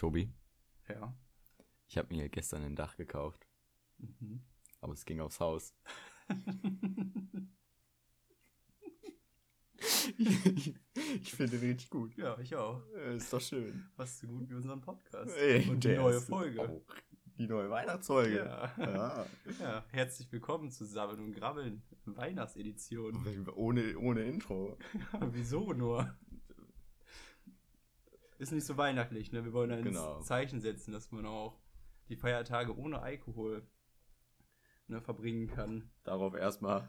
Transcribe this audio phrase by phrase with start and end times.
[0.00, 0.32] Tobi,
[0.88, 1.14] Ja.
[1.86, 3.46] ich habe mir gestern ein Dach gekauft,
[3.98, 4.42] Mhm.
[4.80, 5.74] aber es ging aufs Haus.
[10.16, 10.74] ich
[11.20, 12.16] ich finde den richtig gut.
[12.16, 12.82] Ja, ich auch.
[12.96, 13.90] Äh, Ist doch schön.
[13.94, 15.36] Fast so gut wie unseren Podcast.
[15.36, 16.62] Ey, Und die neue Folge.
[16.62, 16.82] auch
[17.36, 18.36] Die neue Weihnachtsfolge.
[18.38, 18.74] Ja.
[18.78, 19.26] Ja.
[19.60, 23.46] Ja, herzlich willkommen zu Sammeln und Grabbeln, Weihnachtsedition.
[23.54, 24.78] Ohne, ohne Intro.
[25.12, 26.16] Ja, wieso nur?
[28.40, 29.44] Ist nicht so weihnachtlich, ne?
[29.44, 30.18] Wir wollen ein Genau.
[30.22, 31.60] Zeichen setzen, dass man auch
[32.08, 33.68] die Feiertage ohne Alkohol
[34.86, 35.90] ne, verbringen kann.
[36.04, 36.88] Darauf erstmal.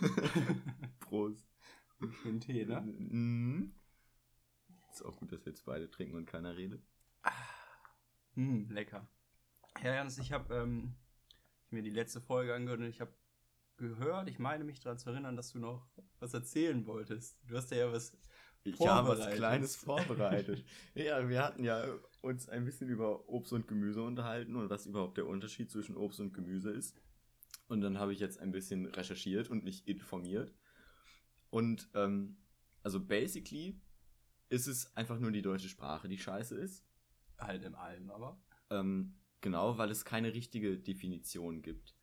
[1.00, 1.48] Prost.
[2.20, 2.82] Schön Tee, ne?
[2.82, 3.74] Mhm.
[4.92, 6.84] Ist auch gut, dass wir jetzt beide trinken und keiner redet.
[8.34, 9.08] Hm, lecker.
[9.82, 10.94] Ja, Janis, ich habe ähm,
[11.70, 13.14] mir die letzte Folge angehört und ich habe
[13.78, 15.88] gehört, ich meine mich daran zu erinnern, dass du noch
[16.18, 17.38] was erzählen wolltest.
[17.48, 18.14] Du hast ja was
[18.64, 19.34] Ich habe was.
[19.34, 20.64] Kleines vorbereitet.
[20.94, 21.84] ja, wir hatten ja
[22.20, 26.20] uns ein bisschen über Obst und Gemüse unterhalten und was überhaupt der Unterschied zwischen Obst
[26.20, 27.00] und Gemüse ist.
[27.68, 30.52] Und dann habe ich jetzt ein bisschen recherchiert und mich informiert.
[31.50, 32.36] Und ähm,
[32.82, 33.80] also basically
[34.48, 36.84] ist es einfach nur die deutsche Sprache, die scheiße ist.
[37.38, 38.38] halt im allem, aber.
[38.68, 41.94] Ähm, genau, weil es keine richtige Definition gibt.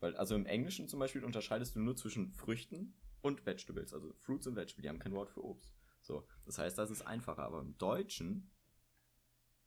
[0.00, 4.46] Weil, also im Englischen zum Beispiel unterscheidest du nur zwischen Früchten und Vegetables, also Fruits
[4.46, 5.77] und Vegetables, die haben kein Wort für Obst.
[6.08, 8.50] So, das heißt, das ist einfacher, aber im Deutschen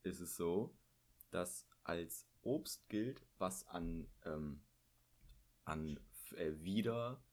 [0.02, 0.76] ist es so,
[1.30, 4.64] dass als Obst gilt, was an, ähm,
[5.66, 6.00] an
[6.36, 7.24] äh, wieder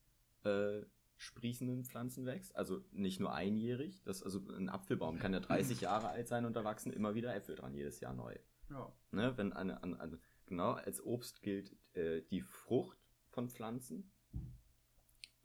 [0.43, 0.83] äh,
[1.17, 2.55] sprießenden Pflanzen wächst.
[2.55, 4.03] Also nicht nur einjährig.
[4.03, 7.35] Das, also ein Apfelbaum kann ja 30 Jahre alt sein und da wachsen immer wieder
[7.35, 8.37] Äpfel dran, jedes Jahr neu.
[8.69, 8.93] Ja.
[9.09, 12.99] Ne, wenn eine, an, an, genau, als Obst gilt äh, die Frucht
[13.29, 14.11] von Pflanzen.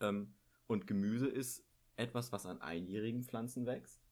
[0.00, 0.34] Ähm,
[0.66, 1.64] und Gemüse ist
[1.96, 4.02] etwas, was an einjährigen Pflanzen wächst.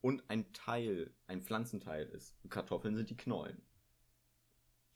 [0.00, 2.36] Und ein Teil, ein Pflanzenteil ist.
[2.48, 3.60] Kartoffeln sind die Knollen.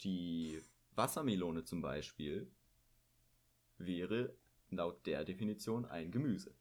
[0.03, 0.61] Die
[0.95, 2.51] Wassermelone zum Beispiel
[3.79, 4.37] wäre
[4.71, 6.55] laut der Definition ein Gemüse.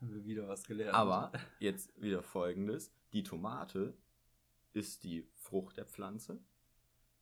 [0.00, 0.94] Haben wir wieder was gelernt.
[0.94, 3.96] Aber jetzt wieder folgendes: Die Tomate
[4.72, 6.40] ist die Frucht der Pflanze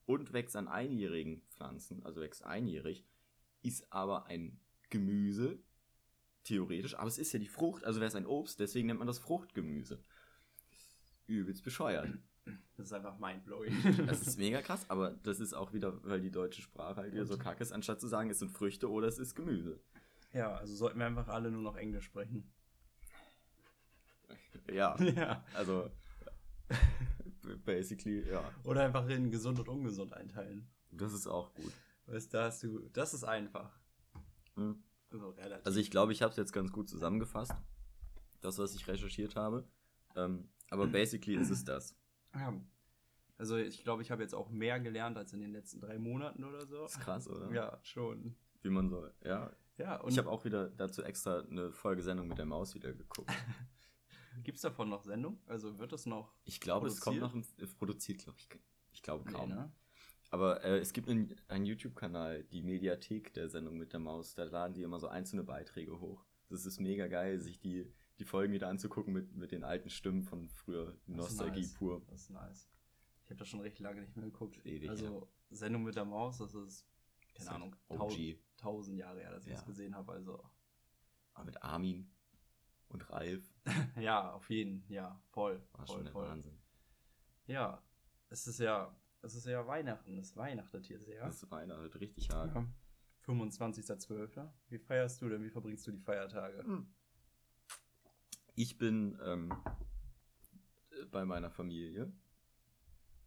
[0.06, 3.04] und wächst an einjährigen Pflanzen, also wächst einjährig,
[3.62, 5.58] ist aber ein Gemüse,
[6.44, 9.06] theoretisch, aber es ist ja die Frucht, also wäre es ein Obst, deswegen nennt man
[9.06, 10.02] das Fruchtgemüse.
[11.26, 12.08] Übelst bescheuert.
[12.76, 14.06] Das ist einfach mindblowing.
[14.06, 17.24] Das ist mega krass, aber das ist auch wieder, weil die deutsche Sprache halt wieder
[17.26, 19.78] so kacke ist, anstatt zu sagen, es sind Früchte oder es ist Gemüse.
[20.32, 22.50] ja, also sollten wir einfach alle nur noch Englisch sprechen.
[24.72, 25.44] Ja, Ja.
[25.54, 25.90] also
[27.64, 28.42] basically, ja.
[28.64, 30.68] Oder einfach in gesund und ungesund einteilen.
[30.90, 31.72] Das ist auch gut.
[32.06, 32.88] Weißt du, da hast du.
[32.92, 33.78] Das ist einfach.
[34.56, 34.82] Hm.
[35.20, 35.64] Also.
[35.64, 37.54] Also ich glaube, ich habe es jetzt ganz gut zusammengefasst,
[38.40, 39.66] das, was ich recherchiert habe.
[40.16, 41.96] Ähm, aber basically ist es das.
[42.34, 42.54] ja.
[43.38, 46.44] Also ich glaube, ich habe jetzt auch mehr gelernt als in den letzten drei Monaten
[46.44, 46.84] oder so.
[46.84, 47.50] Ist krass, oder?
[47.52, 48.36] Ja, schon.
[48.62, 49.50] Wie man so, ja.
[49.78, 53.30] Ja, und ich habe auch wieder dazu extra eine Folgesendung mit der Maus wieder geguckt.
[54.44, 55.40] gibt es davon noch Sendung?
[55.46, 56.34] Also wird es noch.
[56.44, 57.44] Ich glaube, es kommt noch im,
[57.78, 58.48] produziert, glaube ich.
[58.92, 59.48] Ich glaube kaum.
[59.48, 59.72] Nee, ne?
[60.32, 64.34] Aber äh, es gibt einen, einen YouTube-Kanal, die Mediathek der Sendung mit der Maus.
[64.34, 66.24] Da laden die immer so einzelne Beiträge hoch.
[66.48, 70.22] Das ist mega geil, sich die, die Folgen wieder anzugucken mit, mit den alten Stimmen
[70.24, 70.96] von früher.
[71.06, 71.74] Das Nostalgie nice.
[71.74, 72.02] pur.
[72.08, 72.70] Das ist nice.
[73.24, 74.64] Ich habe das schon recht lange nicht mehr geguckt.
[74.64, 76.88] Ewig, also Sendung mit der Maus, das ist,
[77.34, 79.58] Das keine ist Ahnung, tausend, tausend Jahre her, dass ich Ja.
[79.58, 80.12] es gesehen habe.
[80.12, 80.42] Also
[81.34, 82.10] Aber mit Armin
[82.88, 83.44] und Ralf
[84.00, 86.26] ja, auf jeden, ja, voll, war voll, schon der voll.
[86.26, 86.58] Wahnsinn.
[87.46, 87.82] Ja,
[88.30, 91.32] es ist ja, es ist ja Weihnachten, es weihnachtet hier sehr.
[91.50, 92.54] Einer halt richtig hart.
[92.54, 92.66] Ja.
[93.26, 94.48] 25.12.
[94.68, 95.42] Wie feierst du denn?
[95.44, 96.64] Wie verbringst du die Feiertage?
[98.54, 99.54] Ich bin ähm,
[101.10, 102.12] bei meiner Familie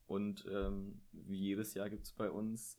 [0.05, 2.77] und ähm, wie jedes Jahr gibt es bei uns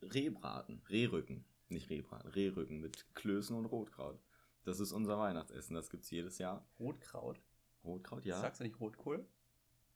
[0.00, 4.18] Rehbraten, Rehrücken, nicht Rehbraten, Rehrücken mit Klößen und Rotkraut.
[4.64, 6.66] Das ist unser Weihnachtsessen, das gibt es jedes Jahr.
[6.78, 7.40] Rotkraut.
[7.84, 8.40] Rotkraut, ja?
[8.40, 9.26] Sagst du nicht Rotkohl?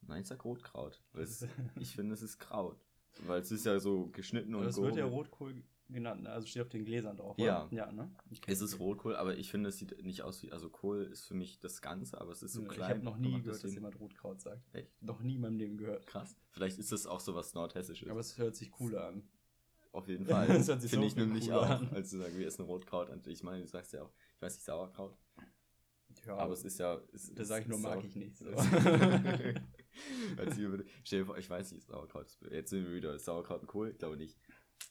[0.07, 1.01] Nein, ich sag Rotkraut.
[1.13, 1.45] Es,
[1.79, 2.85] ich finde, es ist Kraut.
[3.25, 5.05] Weil es ist ja so geschnitten und Aber es wird ja.
[5.05, 6.29] Rotkohl genannt, ne?
[6.31, 7.37] also steht auf den Gläsern drauf.
[7.37, 7.65] Ja.
[7.67, 7.73] Oder?
[7.75, 8.11] Ja, ne?
[8.47, 10.51] Es ist Rotkohl, aber ich finde, es sieht nicht aus wie.
[10.51, 12.89] Also, Kohl ist für mich das Ganze, aber es ist so ich klein.
[12.89, 14.63] habe noch nie gehört, dass deswegen- jemand Rotkraut sagt.
[14.73, 14.89] Echt?
[15.03, 16.07] Noch nie in meinem Leben gehört.
[16.07, 16.35] Krass.
[16.49, 18.09] Vielleicht ist das auch so was Nordhessisches.
[18.09, 19.27] Aber es hört sich cooler an.
[19.91, 20.47] Auf jeden Fall.
[20.47, 21.89] Das hört sich Finde so ich nämlich auch, an.
[21.93, 23.09] als zu sagen, wir essen Rotkraut.
[23.09, 25.15] Und ich meine, du sagst ja auch, ich weiß nicht, Sauerkraut.
[26.25, 26.99] Ja, aber es ist ja.
[27.13, 28.37] Es, da sage ich nur, ist mag ich nicht.
[28.37, 28.45] So.
[31.25, 32.25] Vor, ich weiß nicht, Sauerkraut.
[32.27, 34.37] ist- Jetzt sind wir wieder Sauerkraut und Kohl, ich glaube nicht.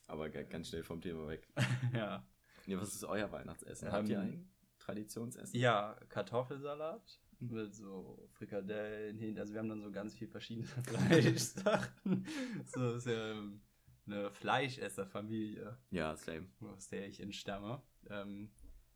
[0.07, 1.47] Aber ga- ganz schnell vom Thema weg.
[1.93, 2.25] ja.
[2.65, 3.91] Ja, was ist euer Weihnachtsessen?
[3.91, 5.59] Habt ihr Ähm, ein Traditionsessen?
[5.59, 9.37] ja, Kartoffelsalat mit so Frikadellen hin.
[9.37, 12.25] Also wir haben dann so ganz viel verschiedene Fleischsachen.
[12.65, 13.61] so ist ja ähm,
[14.05, 16.47] eine Fleischesserfamilie, Ja, same.
[16.61, 17.81] aus der ich entstamme.
[18.09, 18.51] Ähm,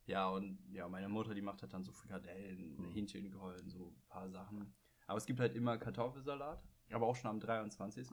[0.06, 2.92] ja, und ja, meine Mutter, die macht halt dann so Frikadellen, Mhm.
[2.94, 4.74] Hähnchengehäusen, so ein paar Sachen.
[5.08, 6.62] Aber es gibt halt immer Kartoffelsalat,
[6.92, 8.08] aber auch schon am 23.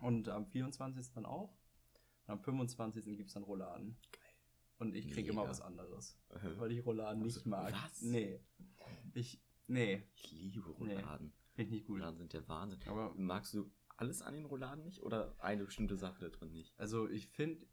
[0.00, 1.12] Und am 24.
[1.12, 1.50] dann auch.
[2.26, 3.04] Und am 25.
[3.16, 3.96] gibt es dann Rouladen.
[4.78, 6.18] Und ich kriege immer was anderes.
[6.28, 7.72] Äh, Weil ich Rouladen nicht Also, mag.
[7.72, 8.02] was?
[8.02, 8.40] Nee.
[9.14, 9.42] Ich.
[9.68, 10.94] Nee, Ich liebe Nee.
[10.96, 11.32] Rouladen.
[11.54, 11.96] finde ich nicht gut.
[11.96, 12.78] Rouladen sind der Wahnsinn.
[12.86, 16.78] Aber Magst du alles an den Rouladen nicht oder eine bestimmte Sache da drin nicht?
[16.78, 17.66] also ich finde,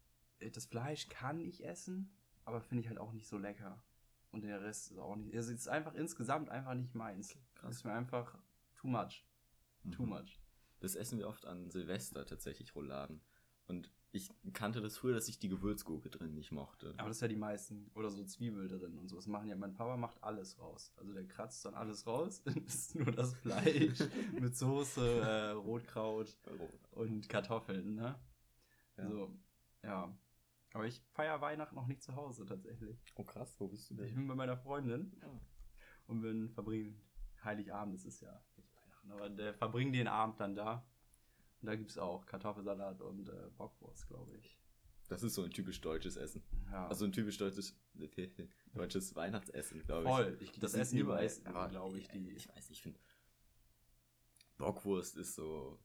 [0.52, 2.16] das Fleisch kann ich essen,
[2.46, 3.82] aber finde ich halt auch nicht so lecker.
[4.32, 5.36] Und der Rest ist auch nicht.
[5.36, 7.38] Also es ist einfach insgesamt einfach nicht meins.
[7.64, 7.76] Krass.
[7.76, 8.38] Ist mir einfach
[8.76, 9.24] too much.
[9.90, 10.08] Too Mhm.
[10.10, 10.40] much.
[10.80, 13.20] Das essen wir oft an Silvester tatsächlich Rouladen.
[13.66, 16.94] Und ich kannte das früher, dass ich die Gewürzgurke drin nicht mochte.
[16.98, 17.90] Aber das ist ja die meisten.
[17.94, 19.16] Oder so Zwiebel drin und so.
[19.16, 20.92] Das machen ja, mein Papa macht alles raus.
[20.96, 22.42] Also der kratzt dann alles raus.
[22.66, 23.98] Das ist nur das Fleisch
[24.40, 26.36] mit Soße, äh, Rotkraut
[26.92, 28.18] und Kartoffeln, ne?
[28.98, 29.08] Ja.
[29.08, 29.36] So,
[29.82, 30.16] ja.
[30.74, 33.02] Aber ich feiere Weihnachten noch nicht zu Hause tatsächlich.
[33.14, 35.28] Oh krass, wo bist du Ich bin bei meiner Freundin Ja.
[36.08, 37.00] und bin verbringen
[37.44, 40.86] Heiligabend, das ist ja nicht Weihnachten, aber der verbringen den Abend dann da.
[41.60, 44.58] Und da gibt es auch Kartoffelsalat und äh, Bockwurst, glaube ich.
[45.08, 46.42] Das ist so ein typisch deutsches Essen.
[46.70, 47.76] Ja, Also ein typisch deutsches,
[48.74, 50.08] deutsches Weihnachtsessen, glaube ich.
[50.10, 50.38] voll.
[50.40, 52.30] Ich, das sind essen überall- glaube ich, die.
[52.30, 52.98] Ich weiß nicht, ich finde.
[54.58, 55.78] Bockwurst ist so.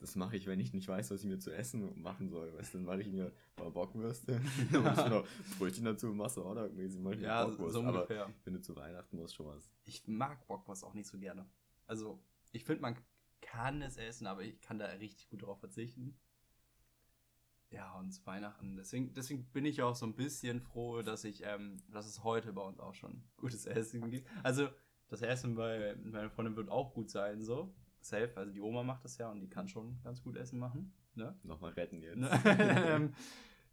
[0.00, 2.54] Das mache ich, wenn ich nicht weiß, was ich mir zu essen machen soll.
[2.54, 4.40] Weißt du, dann mache ich mir mal Bockwürste.
[4.70, 5.26] Ich noch
[5.58, 7.74] Brötchen dazu, machst du Hotdog-mäßig, mach ich Ja, so, Bockwurst.
[7.74, 8.28] so Aber ungefähr.
[8.28, 9.68] ich finde, zu Weihnachten muss schon was.
[9.84, 11.48] Ich mag Bockwurst auch nicht so gerne.
[11.86, 12.22] Also,
[12.52, 12.96] ich finde, man
[13.40, 16.16] kann es essen, aber ich kann da richtig gut drauf verzichten.
[17.70, 18.76] Ja, und zu Weihnachten.
[18.76, 22.52] Deswegen, deswegen bin ich auch so ein bisschen froh, dass ich, ähm, dass es heute
[22.52, 24.28] bei uns auch schon gutes Essen gibt.
[24.42, 24.68] Also,
[25.08, 27.74] das Essen bei meiner Freundin wird auch gut sein, so.
[28.08, 28.32] Safe.
[28.36, 30.92] Also, die Oma macht das ja und die kann schon ganz gut Essen machen.
[31.14, 31.38] Ne?
[31.42, 32.16] Nochmal retten jetzt.
[32.18, 32.30] Ne?
[32.88, 33.14] Ähm,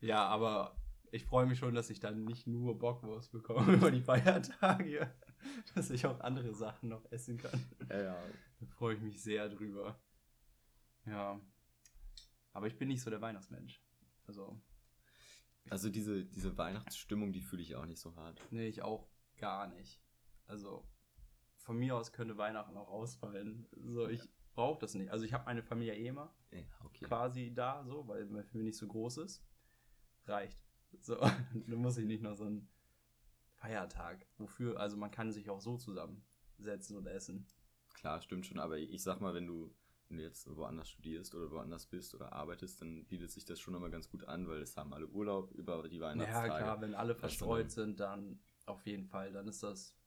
[0.02, 0.76] ja, aber
[1.12, 5.10] ich freue mich schon, dass ich dann nicht nur Bockwurst bekomme über die Feiertage,
[5.76, 7.64] dass ich auch andere Sachen noch essen kann.
[7.90, 8.24] Ja, ja.
[8.60, 10.00] Da freue ich mich sehr drüber.
[11.06, 11.40] Ja.
[12.52, 13.82] Aber ich bin nicht so der Weihnachtsmensch.
[14.28, 14.60] Also,
[15.70, 18.42] Also diese, diese Weihnachtsstimmung, die fühle ich auch nicht so hart.
[18.52, 19.08] nee, ich auch
[19.38, 20.02] gar nicht.
[20.48, 20.88] Also,
[21.66, 23.68] von mir aus könnte Weihnachten auch ausfallen.
[23.76, 24.22] So, ich
[24.54, 25.12] brauche das nicht.
[25.12, 26.34] Also, ich habe meine Familie eh immer.
[26.52, 27.06] Ja, okay.
[27.06, 29.44] quasi da, so, weil meine Familie nicht so groß ist.
[30.28, 30.60] Reicht.
[31.02, 31.16] So,
[31.68, 32.70] dann muss ich nicht noch so einen
[33.56, 34.26] Feiertag.
[34.38, 37.48] Wofür, also man kann sich auch so zusammensetzen und essen.
[37.96, 39.74] Klar, stimmt schon, aber ich sag mal, wenn du,
[40.08, 43.74] wenn du jetzt woanders studierst oder woanders bist oder arbeitest, dann bietet sich das schon
[43.74, 46.64] immer ganz gut an, weil es haben alle Urlaub über die Ja, Weihnachtstage.
[46.64, 50.05] klar, wenn alle ist verstreut sind, dann auf jeden Fall, dann ist das, da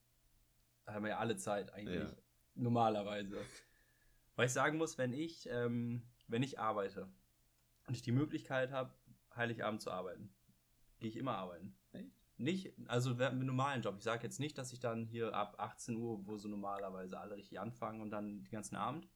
[0.93, 2.15] haben wir ja alle Zeit eigentlich, Ja.
[2.55, 3.37] normalerweise.
[4.35, 7.07] Weil ich sagen muss, wenn ich, ähm, wenn ich arbeite
[7.87, 8.93] und ich die Möglichkeit habe,
[9.35, 10.33] Heiligabend zu arbeiten,
[10.99, 11.75] gehe ich immer arbeiten.
[11.91, 12.11] Echt?
[12.37, 13.95] Nicht, also während einem normalen Job.
[13.97, 17.35] Ich sage jetzt nicht, dass ich dann hier ab 18 Uhr, wo so normalerweise alle
[17.35, 19.09] richtig anfangen und dann den ganzen Abend.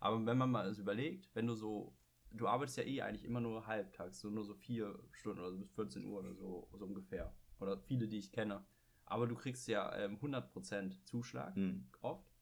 [0.00, 1.96] Aber wenn man mal überlegt, wenn du so,
[2.32, 5.58] du arbeitest ja eh eigentlich immer nur halbtags, so nur so vier Stunden oder so
[5.58, 7.32] bis 14 Uhr oder so, so ungefähr.
[7.60, 8.64] Oder viele, die ich kenne.
[9.06, 11.88] Aber du kriegst ja ähm, 100% Zuschlag Hm.
[12.00, 12.36] oft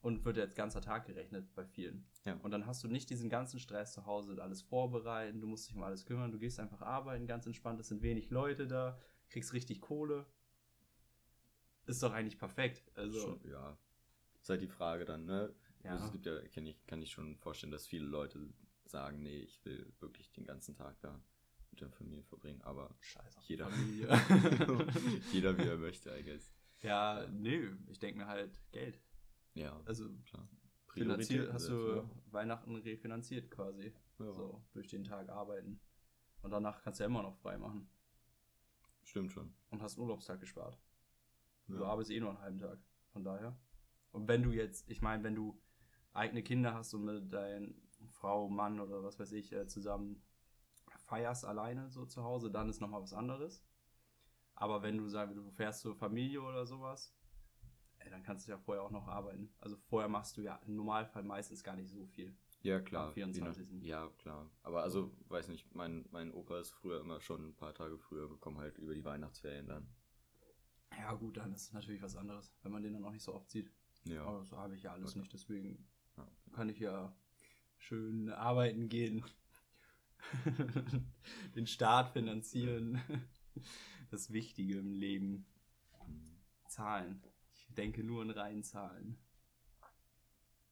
[0.00, 2.06] und wird jetzt ganzer Tag gerechnet bei vielen.
[2.24, 2.34] Ja.
[2.42, 5.76] Und dann hast du nicht diesen ganzen Stress zu Hause, alles vorbereiten, du musst dich
[5.76, 8.98] um alles kümmern, du gehst einfach arbeiten, ganz entspannt, es sind wenig Leute da,
[9.30, 10.26] kriegst richtig Kohle.
[11.86, 12.82] Ist doch eigentlich perfekt.
[12.96, 13.78] Also, Schon, ja.
[14.40, 15.54] Ist halt die Frage dann, ne?
[15.84, 15.92] Ja.
[15.92, 18.52] Also es gibt ja, kann ich, kann ich schon vorstellen, dass viele Leute
[18.84, 21.20] sagen, nee, ich will wirklich den ganzen Tag da
[21.82, 23.68] mit der Familie verbringen, aber scheiß auf die Jeder.
[25.32, 26.50] Jeder wie er möchte, I guess.
[26.80, 28.98] ja, nö, ich denke mir halt Geld.
[29.54, 30.48] Ja, Also klar.
[30.92, 33.92] finanziert, hast du setzen, Weihnachten refinanziert quasi.
[34.18, 34.24] ja.
[34.26, 35.80] Ja, So, durch den Tag arbeiten.
[36.42, 37.88] Und danach kannst du ja immer noch frei machen.
[39.02, 39.54] Stimmt schon.
[39.70, 40.78] Und hast einen Urlaubstag gespart.
[41.68, 41.76] Ja.
[41.76, 42.78] Du arbeitest eh nur einen halben Tag.
[43.12, 43.58] Von daher.
[44.12, 45.60] Und wenn du jetzt, ich meine, wenn du
[46.12, 47.68] eigene Kinder hast und mit deiner
[48.08, 50.22] Frau, Mann oder was weiß ich äh, zusammen
[51.06, 53.64] feierst alleine so zu Hause, dann ist nochmal was anderes.
[54.54, 57.14] Aber wenn du sagst, du fährst zur Familie oder sowas,
[57.98, 59.52] ey, dann kannst du ja vorher auch noch arbeiten.
[59.58, 62.34] Also vorher machst du ja im Normalfall meistens gar nicht so viel.
[62.62, 63.08] Ja, klar.
[63.08, 63.68] Am 24..
[63.70, 64.50] je nach- Ja, klar.
[64.62, 68.28] Aber also, weiß nicht, mein, mein Opa ist früher immer schon ein paar Tage früher
[68.28, 69.88] gekommen, halt über die Weihnachtsferien dann.
[70.98, 73.34] Ja gut, dann ist es natürlich was anderes, wenn man den dann auch nicht so
[73.34, 73.70] oft sieht.
[74.04, 74.24] Ja.
[74.24, 75.20] Aber so habe ich ja alles Okay.
[75.20, 75.86] nicht, deswegen
[76.16, 76.26] Ja.
[76.52, 77.14] kann ich ja
[77.78, 79.22] schön arbeiten gehen,
[81.54, 83.00] den Staat finanzieren,
[84.10, 85.46] das Wichtige im Leben.
[86.68, 87.22] Zahlen.
[87.52, 89.18] Ich denke nur in reinen Zahlen.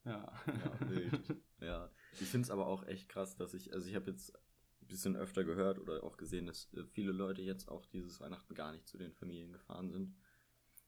[0.05, 0.33] Ja.
[0.47, 1.37] Ja, wild.
[1.61, 1.91] ja.
[2.21, 5.17] Ich finde es aber auch echt krass, dass ich, also ich habe jetzt ein bisschen
[5.17, 8.87] öfter gehört oder auch gesehen, dass äh, viele Leute jetzt auch dieses Weihnachten gar nicht
[8.87, 10.15] zu den Familien gefahren sind.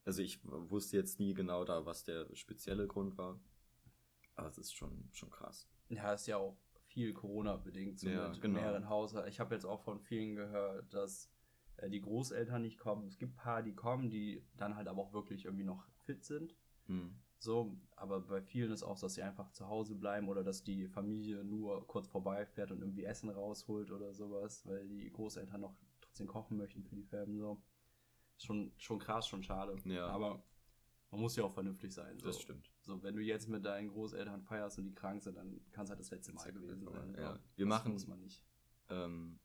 [0.05, 3.41] Also ich wusste jetzt nie genau da, was der spezielle Grund war.
[4.37, 5.69] Aber es ist schon, schon krass.
[5.89, 6.59] Ja, ist ja auch
[6.97, 8.59] viel Corona-bedingt, so Ja, mit genau.
[8.59, 9.29] mehreren Haushalten.
[9.29, 11.31] Ich habe jetzt auch von vielen gehört, dass
[11.77, 13.07] äh, die Großeltern nicht kommen.
[13.07, 16.25] Es gibt ein paar, die kommen, die dann halt aber auch wirklich irgendwie noch fit
[16.25, 16.57] sind.
[16.87, 17.15] Hm.
[17.39, 20.89] So, aber bei vielen ist auch, dass sie einfach zu Hause bleiben oder dass die
[20.89, 26.27] Familie nur kurz vorbeifährt und irgendwie Essen rausholt oder sowas, weil die Großeltern noch trotzdem
[26.29, 27.37] kochen möchten für die Fam.
[27.39, 27.63] So.
[28.39, 29.77] Schon, schon krass, schon schade.
[29.85, 30.07] Ja.
[30.07, 30.43] Aber
[31.11, 32.19] man muss ja auch vernünftig sein.
[32.19, 32.29] So.
[32.29, 32.73] Das stimmt.
[32.87, 35.91] So, wenn du jetzt mit deinen Großeltern feierst und die krank sind, dann kann es
[35.91, 37.15] halt das letzte Mal gewesen sein.
[37.19, 37.33] ja.
[37.35, 37.39] So.
[37.57, 38.43] Wir das machen- muss man nicht.
[38.91, 39.39] ähm,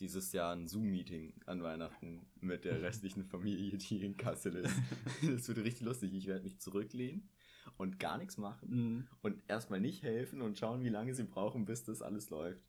[0.00, 4.74] dieses Jahr ein Zoom-Meeting an Weihnachten mit der restlichen Familie, die in Kassel ist.
[5.36, 6.14] Das wird richtig lustig.
[6.14, 7.28] Ich werde mich zurücklehnen
[7.76, 9.08] und gar nichts machen Mhm.
[9.20, 12.64] und erstmal nicht helfen und schauen, wie lange sie brauchen, bis das alles läuft.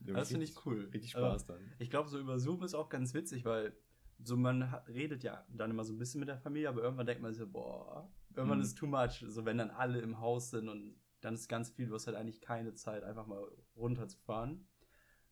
[0.00, 0.88] Das finde ich cool.
[0.92, 1.60] Richtig Spaß dann.
[1.78, 3.76] Ich glaube, so über Zoom ist auch ganz witzig, weil
[4.22, 7.22] so man redet ja dann immer so ein bisschen mit der Familie, aber irgendwann denkt
[7.22, 8.64] man sich so, boah, irgendwann Mhm.
[8.64, 9.24] ist too much.
[9.28, 12.16] So wenn dann alle im Haus sind und dann ist ganz viel, du hast halt
[12.16, 13.42] eigentlich keine Zeit, einfach mal
[13.76, 14.66] runterzufahren.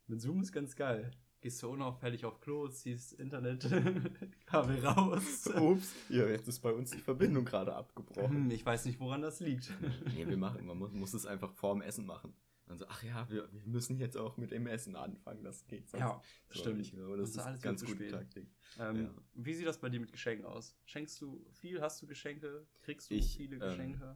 [0.07, 1.11] Mit Zoom ist ganz geil.
[1.41, 5.47] Gehst du unauffällig auf Klo, ziehst Internetkabel raus.
[5.47, 8.45] Ups, ja, jetzt ist bei uns die Verbindung gerade abgebrochen.
[8.45, 9.71] Hm, Ich weiß nicht, woran das liegt.
[10.15, 12.33] nee, wir machen, man muss, muss es einfach vorm Essen machen.
[12.65, 15.89] Dann so, ach ja, wir, wir müssen jetzt auch mit dem Essen anfangen, das geht
[15.89, 16.77] sonst Ja, so stimmt.
[16.77, 16.97] nicht.
[16.97, 18.07] Aber das Sonst ist alles ganz gute.
[18.07, 18.47] Taktik.
[18.79, 19.13] Ähm, Ja.
[19.33, 20.77] Wie sieht das bei dir mit Geschenken aus?
[20.85, 21.81] Schenkst du viel?
[21.81, 22.65] Hast du Geschenke?
[22.81, 24.15] Kriegst du Ich, viele ähm, Geschenke?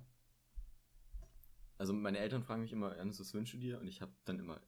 [1.78, 3.80] Also meine Eltern fragen mich immer, Ernst, was wünschst du dir?
[3.80, 4.62] Und ich habe dann immer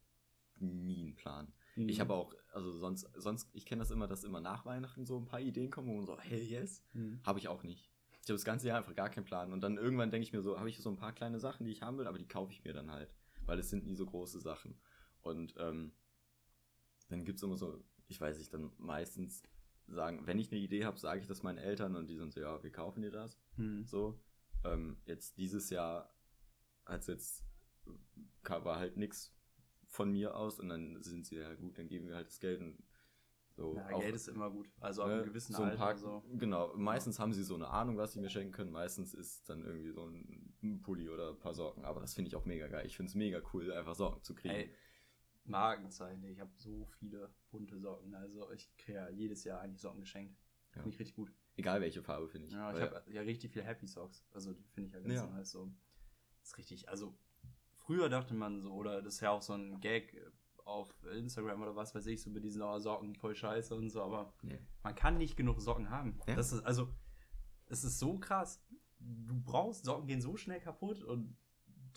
[0.58, 1.52] nie einen Plan.
[1.76, 1.90] Mhm.
[1.90, 5.18] Ich habe auch, also sonst, sonst, ich kenne das immer, dass immer nach Weihnachten so
[5.18, 6.84] ein paar Ideen kommen und so, hey, yes.
[6.94, 7.22] Mhm.
[7.24, 7.90] Habe ich auch nicht.
[8.22, 9.54] Ich habe das ganze Jahr einfach gar keinen Plan.
[9.54, 11.72] Und dann irgendwann denke ich mir so, habe ich so ein paar kleine Sachen, die
[11.72, 13.16] ich haben will, aber die kaufe ich mir dann halt.
[13.50, 14.80] Weil es sind nie so große Sachen.
[15.22, 15.92] Und ähm,
[17.10, 19.42] dann gibt es immer so, ich weiß nicht, dann meistens
[19.88, 22.40] sagen, wenn ich eine Idee habe, sage ich das meinen Eltern und die sind so,
[22.40, 23.42] ja, wir kaufen dir das.
[23.58, 23.86] Mhm.
[23.86, 24.22] So.
[24.64, 26.16] Ähm, jetzt dieses Jahr
[26.86, 27.44] hat es jetzt,
[28.44, 29.36] war halt nichts
[29.88, 32.62] von mir aus und dann sind sie ja gut, dann geben wir halt das Geld
[32.62, 32.84] und
[33.60, 33.76] so.
[33.76, 34.70] Ja, auch- Geld ist immer gut.
[34.80, 36.24] Also ab ne, einem gewissen so ein Alter paar, so.
[36.34, 38.72] Genau, meistens haben sie so eine Ahnung, was sie mir schenken können.
[38.72, 41.84] Meistens ist dann irgendwie so ein Pulli oder ein paar Socken.
[41.86, 42.86] Aber das finde ich auch mega geil.
[42.86, 44.56] Ich finde es mega cool, einfach Socken zu kriegen.
[44.56, 44.74] Ey,
[45.46, 46.24] Markenzeichen.
[46.26, 48.14] Ich habe so viele bunte Socken.
[48.16, 50.38] Also ich kriege ja jedes Jahr eigentlich Socken geschenkt.
[50.76, 50.82] Ja.
[50.84, 51.34] Finde ich richtig gut.
[51.56, 52.54] Egal welche Farbe, finde ich.
[52.54, 54.26] Ja, ich habe ja richtig viel Happy Socks.
[54.32, 55.26] Also die finde ich ja ganz Ja.
[55.28, 55.52] nice.
[55.52, 55.72] So.
[56.40, 56.88] Das ist richtig.
[56.90, 57.18] Also
[57.76, 60.16] früher dachte man so, oder das ist ja auch so ein Gag
[60.70, 64.02] auf Instagram oder was weiß ich, so mit diesen oh, Socken voll scheiße und so,
[64.02, 64.60] aber Nee.
[64.84, 66.20] man kann nicht genug Socken haben.
[66.28, 66.36] Ja.
[66.36, 66.90] Das ist also,
[67.68, 68.62] es ist so krass.
[69.00, 71.36] Du brauchst, Socken gehen so schnell kaputt und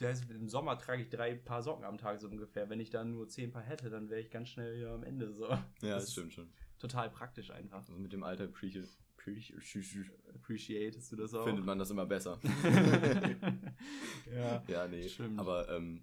[0.01, 2.69] ist, im Sommer trage ich drei Paar Socken am Tag so ungefähr.
[2.69, 5.33] Wenn ich dann nur zehn Paar hätte, dann wäre ich ganz schnell wieder am Ende
[5.33, 5.49] so.
[5.49, 6.53] ja, das das stimmt schon.
[6.79, 7.79] Total praktisch einfach.
[7.79, 11.45] Also mit dem Alter appreciate, appreciate, Appreciatest du das auch?
[11.45, 12.41] findet man das immer besser.
[14.35, 14.65] ja.
[14.67, 15.09] ja, nee.
[15.09, 15.39] Stimmt.
[15.39, 16.03] Aber ähm,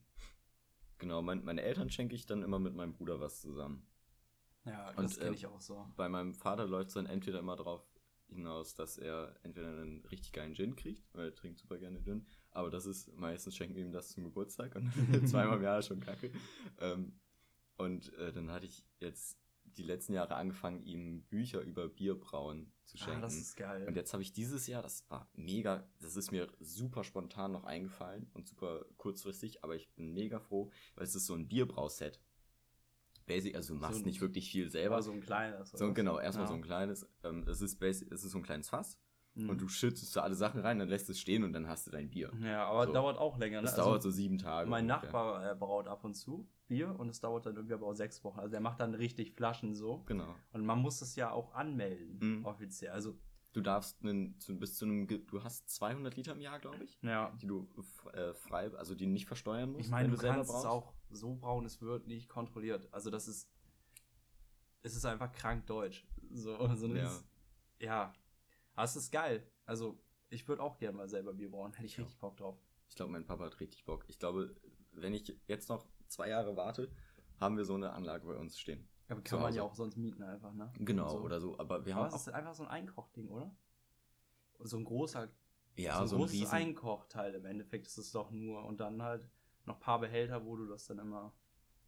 [0.99, 3.87] genau, mein, meine Eltern schenke ich dann immer mit meinem Bruder was zusammen.
[4.65, 5.87] Ja, Und, das kenne äh, ich auch so.
[5.95, 7.83] Bei meinem Vater läuft es dann entweder immer drauf
[8.27, 12.27] hinaus, dass er entweder einen richtig geilen Gin kriegt, weil er trinkt super gerne Gin,
[12.51, 14.91] aber das ist, meistens schenken wir ihm das zum Geburtstag und
[15.27, 16.31] zweimal im Jahr ist schon kacke.
[16.79, 17.19] Ähm,
[17.77, 19.38] und äh, dann hatte ich jetzt
[19.77, 23.19] die letzten Jahre angefangen, ihm Bücher über Bierbrauen zu schenken.
[23.19, 23.87] Ah, das ist geil.
[23.87, 27.63] Und jetzt habe ich dieses Jahr, das war mega, das ist mir super spontan noch
[27.63, 32.19] eingefallen und super kurzfristig, aber ich bin mega froh, weil es ist so ein Bierbrauset.
[33.25, 35.01] Basic, also du machst ein- nicht wirklich viel selber.
[35.03, 35.69] So ein kleines.
[35.71, 36.49] So, genau, erstmal Ja.
[36.49, 37.07] so ein kleines.
[37.23, 38.97] Ähm, es, ist basic, es ist so ein kleines Fass
[39.43, 39.49] Mhm.
[39.49, 41.91] und du schüttest da alle Sachen rein, dann lässt es stehen und dann hast du
[41.91, 42.31] dein Bier.
[42.41, 42.93] Ja, aber So.
[42.93, 43.57] dauert auch länger.
[43.61, 43.63] Ne?
[43.67, 44.69] Das Also dauert so sieben Tage.
[44.69, 45.03] Mein ungefähr.
[45.11, 48.23] Nachbar äh, braut ab und zu Bier und es dauert dann irgendwie aber auch sechs
[48.23, 48.39] Wochen.
[48.39, 50.03] Also der macht dann richtig Flaschen so.
[50.05, 50.35] Genau.
[50.51, 52.45] Und man muss es ja auch anmelden, Mhm.
[52.45, 52.91] offiziell.
[52.91, 53.17] Also,
[53.51, 56.99] Du darfst einen, zu, bis zu einem, du hast 200 Liter im Jahr, glaube ich,
[57.01, 57.35] ja.
[57.41, 57.67] die du
[58.13, 59.85] äh, frei, also die nicht versteuern musst.
[59.85, 60.67] Ich meine, du selber kannst es brauchst.
[60.67, 62.87] auch so brauen, es wird nicht kontrolliert.
[62.91, 63.49] Also das ist,
[64.83, 66.05] es ist einfach krank deutsch.
[66.31, 67.03] So, so ein Ja.
[67.03, 67.11] ja.
[67.79, 68.13] ja.
[68.79, 69.45] Aber es ist geil.
[69.65, 71.73] Also ich würde auch gerne mal selber Bier brauen.
[71.73, 72.03] Hätte ich Ja.
[72.03, 72.57] richtig Bock drauf.
[72.87, 74.05] Ich glaube, mein Papa hat richtig Bock.
[74.07, 74.55] Ich glaube,
[74.93, 76.89] wenn ich jetzt noch zwei Jahre warte,
[77.41, 78.87] haben wir so eine Anlage bei uns stehen.
[79.09, 80.71] Aber kann man ja auch sonst mieten einfach, ne?
[80.77, 81.19] Genau, So.
[81.19, 81.59] oder so.
[81.59, 83.53] Aber wir Aber haben es auch, ist einfach so ein Einkochding, oder?
[84.59, 85.29] So ein großer,
[85.75, 88.63] ja, so ein so ein großes riesen, Einkochteil im Endeffekt ist es doch nur.
[88.63, 89.29] Und dann halt
[89.65, 91.33] noch ein paar Behälter, wo du das dann immer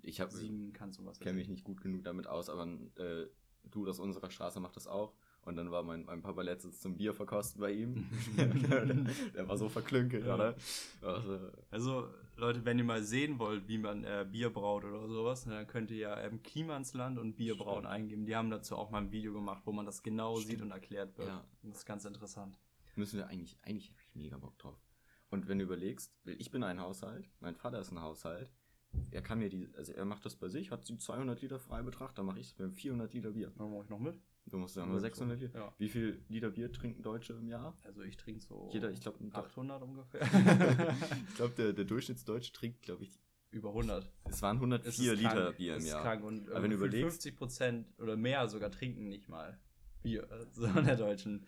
[0.01, 1.19] ich habe sieben kannst und was.
[1.19, 1.51] weiß kenne mich ich.
[1.51, 3.27] nicht gut genug damit aus, aber äh,
[3.63, 5.13] du aus unserer Straße macht das auch.
[5.43, 8.05] Und dann war mein, mein Papa letztens zum Bier verkosten bei ihm.
[9.35, 10.35] der war so verklünkelt, Ja.
[10.35, 10.55] oder?
[11.01, 11.39] Also,
[11.71, 12.07] Also,
[12.37, 15.67] Leute, wenn ihr mal sehen wollt, wie man äh, Bier braut oder sowas, ne, dann
[15.67, 17.87] könnt ihr ja ähm, Klimansland und Bierbrauen Stimmt.
[17.93, 18.25] eingeben.
[18.25, 20.49] Die haben dazu auch mal ein Video gemacht, wo man das genau Stimmt.
[20.51, 21.27] sieht und erklärt wird.
[21.29, 21.43] Ja.
[21.63, 22.59] Das ist ganz interessant.
[22.95, 24.79] müssen wir eigentlich, eigentlich habe ich mega Bock drauf.
[25.29, 28.51] Und wenn du überlegst, ich bin ein Haushalt, mein Vater ist ein Haushalt,
[29.11, 32.13] er kann mir die, also er macht das bei sich, hat die 200 Liter Freibetrag,
[32.15, 33.51] dann mache ich es mit 400 Liter Bier.
[33.57, 34.19] Dann mache ich noch mit.
[34.47, 35.59] Du musst nur 600 Liter.
[35.59, 35.73] Ja.
[35.77, 37.77] Wie viel Liter Bier trinken Deutsche im Jahr?
[37.83, 40.21] Also ich trinke so Jeder, ich glaube, 800 ungefähr.
[41.29, 43.11] ich glaube, der, der Durchschnittsdeutsche trinkt, glaube ich,
[43.51, 44.11] Über 100.
[44.25, 45.57] es waren Es 104 ist Liter krank.
[45.57, 46.01] Bier Es im ist Jahr.
[46.03, 46.23] krank.
[46.25, 49.59] Und Aber wenn du überlegst- 50 Prozent oder mehr sogar trinken nicht mal
[50.01, 50.27] Bier.
[50.51, 51.45] So in der Deutschen.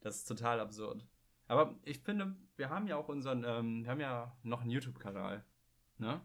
[0.00, 1.06] Das ist total absurd.
[1.46, 5.44] Aber ich finde, wir haben ja auch unseren, ähm, wir haben ja noch einen YouTube-Kanal.
[5.98, 6.20] Ne?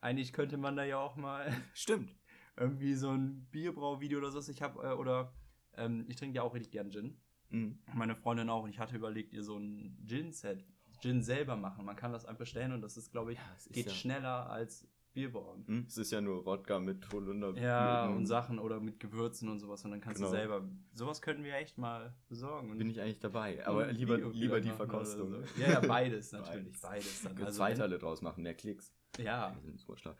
[0.00, 2.14] Eigentlich könnte man da ja auch mal Stimmt.
[2.58, 4.50] Irgendwie so ein Bierbrau-Video oder so.
[4.50, 5.32] Ich habe, äh, oder
[5.76, 7.16] ähm, ich trinke ja auch richtig gern Gin.
[7.50, 7.78] Mhm.
[7.94, 8.64] Meine Freundin auch.
[8.64, 10.64] Und ich hatte überlegt, ihr so ein Gin-Set,
[11.00, 11.84] Gin selber machen.
[11.84, 14.88] Man kann das einfach bestellen und das ist, glaube ich, Ja, geht ja- schneller als
[15.18, 15.64] Bierbrauen.
[15.66, 17.52] Hm, Es ist ja nur Wodka mit Holunder.
[17.60, 19.84] Ja, und Sachen oder mit Gewürzen und sowas.
[19.84, 20.30] Und dann kannst Genau.
[20.30, 20.68] du selber.
[20.94, 22.76] Sowas könnten wir echt mal besorgen.
[22.78, 23.66] Bin ich eigentlich dabei.
[23.66, 25.30] Aber lieber, Video lieber die Verkostung.
[25.30, 25.60] so.
[25.60, 26.80] Ja, ja, beides natürlich.
[26.80, 27.22] Beides.
[27.22, 27.36] Dann.
[27.38, 28.92] Also zwei Teile draus machen, mehr Klicks.
[29.18, 29.56] Ja.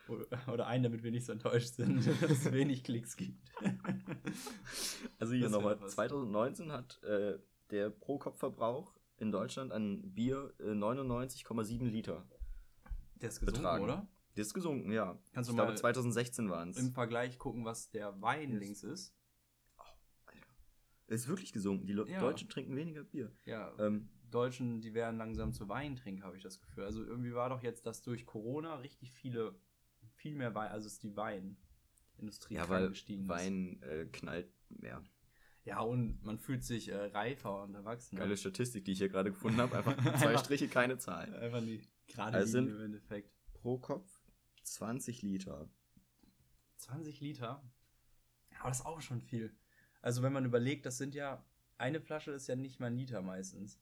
[0.08, 3.38] Oder, oder einen, damit wir nicht so enttäuscht sind, dass es wenig Klicks gibt.
[5.18, 5.92] Also hier nochmal, wäre was.
[5.94, 7.38] 2019 hat äh,
[7.70, 12.24] der Pro-Kopf-Verbrauch in Deutschland an Bier äh, 99,7 Liter.
[13.16, 13.84] Der ist gesunken, Betragen.
[13.84, 14.08] oder?
[14.38, 15.18] Der ist gesunken, ja.
[15.32, 16.76] Kannst du ich mal glaube 2016 waren es.
[16.78, 18.60] Im Vergleich gucken, was der Wein Yes.
[18.60, 19.14] links ist.
[21.08, 21.86] Ist wirklich gesunken.
[21.86, 22.20] Die Ja.
[22.20, 23.32] Deutschen trinken weniger Bier.
[23.46, 26.84] Ja, Ähm, Deutschen, die werden langsam zu Weintrinker, habe ich das Gefühl.
[26.84, 29.54] Also irgendwie war doch jetzt, dass durch Corona richtig viele,
[30.16, 33.28] viel mehr Wein, also ist die Weinindustrie ja, weil gestiegen ist.
[33.30, 35.02] Wein äh, knallt mehr.
[35.64, 38.20] Ja, und man fühlt sich äh, reifer und erwachsener.
[38.20, 39.76] Geile Statistik, die ich hier gerade gefunden habe.
[39.78, 41.34] Einfach zwei Striche, keine Zahl.
[41.34, 43.32] Einfach die gerade Also Linie sind- im Endeffekt.
[43.54, 44.17] Pro Kopf
[44.74, 45.68] 20 Liter.
[46.76, 47.62] 20 Liter?
[48.50, 49.54] Ja, aber das ist auch schon viel.
[50.00, 51.44] Also wenn man überlegt, das sind ja,
[51.76, 53.80] eine Flasche ist ja nicht mal ein Liter meistens.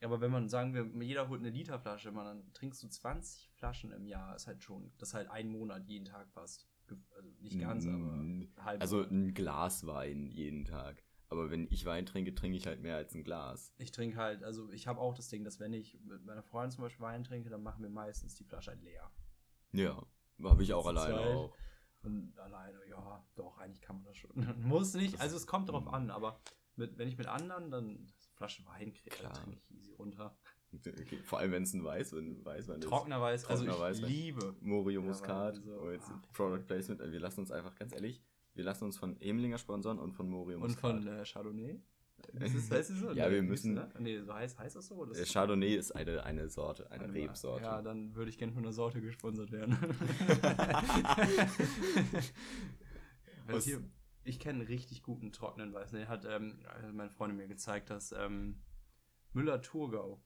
[0.00, 3.90] Aber wenn man sagen wir, jeder holt eine Literflasche, man, dann trinkst du 20 Flaschen
[3.90, 6.68] im Jahr, ist halt schon, das ist halt ein Monat jeden Tag fast.
[7.14, 8.80] Also nicht ganz, Mm, aber halb.
[8.80, 11.02] Also ein Glas Wein jeden Tag.
[11.28, 13.74] Aber wenn ich Wein trinke, trinke ich halt mehr als ein Glas.
[13.76, 16.70] ich trinke halt, also ich habe auch das Ding, dass wenn ich mit meiner Freundin
[16.70, 19.10] zum Beispiel Wein trinke, dann machen wir meistens die Flasche halt leer.
[19.72, 20.02] Ja,
[20.42, 21.56] habe ich auch alleine auch.
[22.02, 24.30] Und alleine, ja, doch, eigentlich kann man das schon.
[24.62, 26.40] Muss nicht, also es kommt drauf an, aber
[26.76, 29.32] mit, wenn ich mit anderen, dann Flasche Wein kriege, Klar.
[29.32, 30.36] trinke ich easy runter.
[30.72, 30.92] Okay,
[31.24, 32.88] Vor allem, wenn es ein Weißwein, Weißwein ist.
[32.88, 34.08] Trockener Weiß, also ich Weißwein.
[34.08, 34.54] liebe.
[34.60, 35.56] Morio Ja, Muscat.
[35.56, 35.80] Wein, so.
[35.82, 36.22] oh, jetzt Ah.
[36.32, 37.00] Product Placement.
[37.00, 38.22] Wir lassen uns einfach, ganz ehrlich,
[38.54, 40.80] wir lassen uns von Emlinger sponsern und von Morio Und Muscat.
[41.02, 41.80] von äh, Chardonnay.
[42.40, 43.12] Ist, das ist so?
[43.12, 43.88] Ja, Nee, wir müssen- Ne?
[43.98, 44.96] Nee, so heißt, heißt das so?
[44.96, 47.12] Oder Äh, ist- Chardonnay ist eine, eine Sorte, eine.
[47.12, 47.64] Rebsorte.
[47.64, 49.76] Ja, dann würde ich gerne von der Sorte gesponsert werden.
[53.64, 53.82] Hier,
[54.24, 55.90] ich kenne einen richtig guten trockenen Weiß.
[55.92, 56.58] Den hat ähm,
[56.92, 58.60] meine Freundin mir gezeigt, dass ähm,
[59.32, 60.22] Müller Thurgau,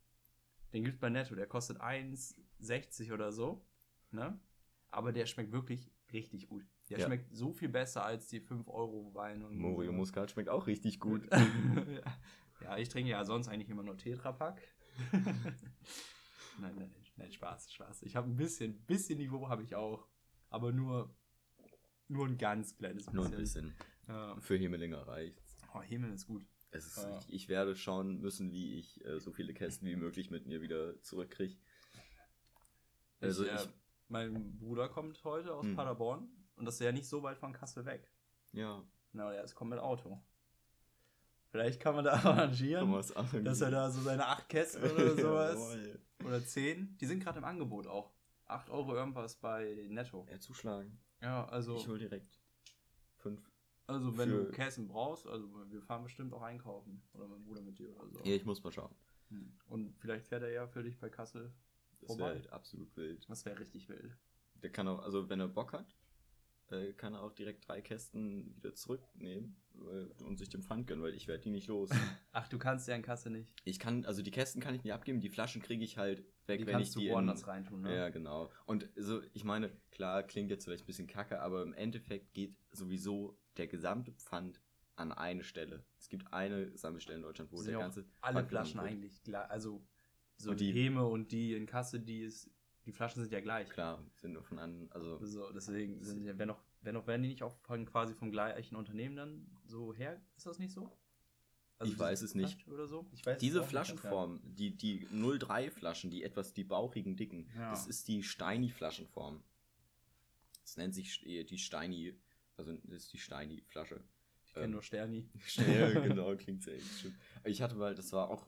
[0.72, 3.64] den gibt es bei Netto, der kostet 1,60 oder so.
[4.11, 4.38] Ne?
[4.90, 6.64] Aber der schmeckt wirklich richtig gut.
[6.92, 7.07] Der Ja.
[7.07, 9.42] schmeckt so viel besser als die 5 Euro Wein.
[9.42, 9.96] Und Morio so.
[9.96, 11.26] Muscat schmeckt auch richtig gut.
[12.62, 14.61] ja, ich trinke ja sonst eigentlich immer nur Tetrapack.
[16.61, 18.02] nein, nein, nein, Spaß, Spaß.
[18.02, 20.07] Ich habe ein bisschen, bisschen Niveau habe ich auch.
[20.50, 21.14] Aber nur,
[22.09, 23.16] nur ein ganz kleines bisschen.
[23.16, 23.74] Nur ein bisschen.
[24.09, 24.37] Ja.
[24.40, 25.57] Für Hemelinger reicht's.
[25.74, 26.44] Oh, Himmel ist gut.
[26.72, 27.18] Es ist, Ja.
[27.18, 30.61] ich, ich werde schauen müssen, wie ich äh, so viele Kästen wie möglich mit mir
[30.61, 31.57] wieder zurückkriege.
[33.20, 33.68] Also ich, äh, ich,
[34.09, 35.76] mein Bruder kommt heute aus Hm.
[35.76, 38.11] Paderborn und das ist ja nicht so weit von Kassel weg.
[38.53, 40.23] ja, Na, er ist kommt mit Auto.
[41.51, 43.47] Vielleicht kann man da arrangieren, Arndt.
[43.47, 45.79] dass er da so seine acht Kästen oder sowas
[46.25, 46.97] oder zehn.
[46.99, 48.12] Die sind gerade im Angebot auch.
[48.47, 50.27] 8 Euro irgendwas bei Netto.
[50.31, 50.99] Ja, zuschlagen.
[51.21, 52.38] Ja, also, Ich hol direkt
[53.17, 53.41] fünf.
[53.87, 57.03] also wenn du Kästen brauchst, also wir fahren bestimmt auch einkaufen.
[57.15, 58.19] Oder mein Bruder mit dir oder so.
[58.25, 58.95] Ja, ich muss mal schauen.
[59.29, 59.55] Hm.
[59.69, 61.53] Und vielleicht fährt er ja für dich bei Kassel.
[62.01, 63.25] Das wäre halt absolut wild.
[63.29, 64.17] Das wäre richtig wild.
[64.62, 65.95] Der kann auch, also wenn er Bock hat,
[66.73, 71.03] äh, kann er auch direkt drei Kästen wieder zurücknehmen äh, und sich den Pfand gönnen,
[71.03, 71.91] weil ich werde die nicht los.
[72.33, 73.53] Ach, du kannst ja in Kasse nicht.
[73.65, 76.61] ich kann, also die Kästen kann ich nicht abgeben, die Flaschen kriege ich halt weg,
[76.61, 77.95] Die wenn kannst ich du die woanders in, reintun, ne?
[77.95, 78.51] Ja, genau.
[78.67, 82.57] Und so, ich meine, klar, klingt jetzt vielleicht ein bisschen kacke, aber im Endeffekt geht
[82.71, 84.61] sowieso der gesamte Pfand
[84.97, 85.85] an eine Stelle.
[85.99, 89.23] Es gibt eine Sammelstelle in Deutschland, wo der sind auch ganze alle Pfand Flaschen eigentlich
[89.23, 89.51] gleich.
[89.51, 89.83] Also
[90.37, 92.51] so Und die Heme und die in Kasse, die ist,
[92.87, 93.68] die Flaschen sind ja gleich.
[93.71, 97.23] Klar, sind nur von an, also So, deswegen sind ja, wäre noch wenn auch werden
[97.23, 100.21] die nicht auch von, quasi vom gleichen Unternehmen dann so her?
[100.37, 100.90] Ist das nicht so?
[101.85, 102.66] Ich weiß es nicht.
[102.68, 103.07] Oder so?
[103.12, 103.66] Ich weiß Diese auch.
[103.66, 107.71] Flaschenform, die, die 03-Flaschen, die etwas, die bauchigen, dicken, Ja.
[107.71, 109.42] das ist die Steini-Flaschenform.
[110.62, 112.14] Das nennt sich äh, die Steini,
[112.57, 114.03] also das ist die Steini-Flasche.
[114.45, 115.29] Ich kenne Ähm, nur Sterni.
[115.57, 117.14] Ja, genau, klingt sehr echt schön.
[117.45, 118.47] Ich hatte mal, das war auch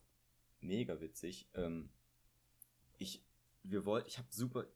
[0.60, 1.48] mega witzig.
[1.54, 1.88] Ähm,
[2.98, 3.24] ich,
[3.64, 4.66] wir wollten, ich habe super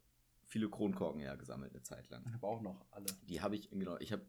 [0.44, 2.24] viele Kronkorken hergesammelt eine Zeit lang.
[2.26, 3.06] Ich habe auch noch alle.
[3.28, 4.26] Die habe ich, genau, ich habe,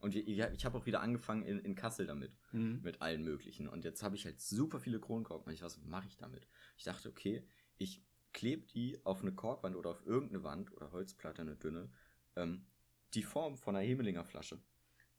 [0.00, 2.80] und ich, habe auch wieder angefangen in, in Kassel damit Mhm.
[2.82, 3.68] mit allen möglichen.
[3.68, 5.46] Und jetzt habe ich halt super viele Kronkorken.
[5.48, 6.46] Und ich, was mache ich damit?
[6.76, 7.46] Ich dachte, okay,
[7.78, 11.90] ich klebe die auf eine Korkwand oder auf irgendeine Wand oder Holzplatte, eine dünne,
[12.36, 12.66] ähm,
[13.14, 14.60] die Form von einer Hemelinger Flasche.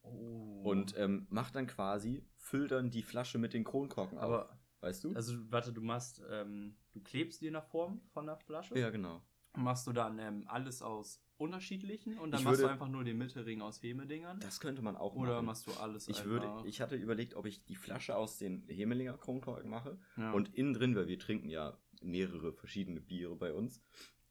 [0.01, 0.61] Oh.
[0.65, 4.23] Und ähm, mach dann quasi, füll dann die Flasche mit den Kronkorken auf.
[4.25, 5.13] Aber, Weißt du?
[5.13, 8.77] also, warte, du machst, ähm, du klebst die in der Form von der Flasche?
[8.77, 9.21] ja, genau.
[9.55, 13.19] Machst du dann ähm, alles aus unterschiedlichen und dann Ich machst du einfach nur den
[13.19, 14.39] Mittelring aus Hemedingern?
[14.39, 15.45] Das könnte man auch Oder machen.
[15.45, 19.17] machst du alles ich würde, ich hatte überlegt, ob ich die Flasche aus den Hemelinger
[19.17, 20.31] Kronkorken mache ja.
[20.31, 23.81] und innen drin, weil wir trinken ja mehrere verschiedene Biere bei uns,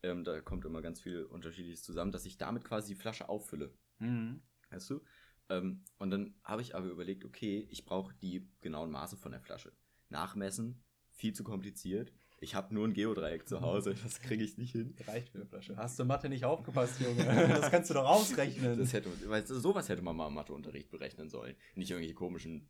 [0.02, 3.72] ähm, da kommt immer ganz viel Unterschiedliches zusammen, dass ich damit quasi die Flasche auffülle.
[3.98, 4.42] Mhm.
[4.70, 5.00] Weißt du?
[5.48, 9.40] Ähm, und dann habe ich aber überlegt, okay, ich brauche die genauen Maße von der
[9.40, 9.72] Flasche.
[10.08, 12.12] Nachmessen, viel zu kompliziert.
[12.42, 14.96] Ich habe nur ein Geodreieck zu Hause, das kriege ich nicht hin.
[15.06, 15.76] Reicht für eine Flasche.
[15.76, 17.24] Hast du Mathe nicht aufgepasst, Junge?
[17.48, 18.80] Das kannst du doch ausrechnen.
[18.80, 21.54] Das hätte, weißt du, sowas hätte man mal im Matheunterricht berechnen sollen.
[21.76, 22.66] Nicht irgendwelche komischen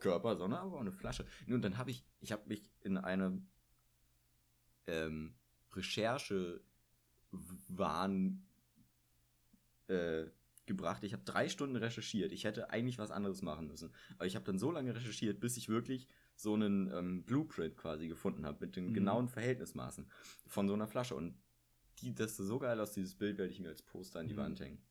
[0.00, 1.24] Körper, sondern aber auch eine Flasche.
[1.46, 3.40] Und dann habe ich, ich habe mich in eine
[4.88, 5.34] ähm,
[5.72, 8.42] Recherche-Wahn
[9.86, 10.24] äh,
[10.66, 11.04] gebracht.
[11.04, 12.32] Ich habe drei Stunden recherchiert.
[12.32, 13.92] Ich hätte eigentlich was anderes machen müssen.
[14.16, 18.08] Aber ich habe dann so lange recherchiert, bis ich wirklich so einen ähm, Blueprint quasi
[18.08, 18.94] gefunden habe mit den Mhm.
[18.94, 20.06] genauen Verhältnismaßen
[20.46, 21.14] von so einer Flasche.
[21.14, 21.36] Und
[22.00, 24.34] die, das sah so geil aus, dieses Bild werde ich mir als Poster an die
[24.34, 24.38] Mhm.
[24.38, 24.82] Wand hängen.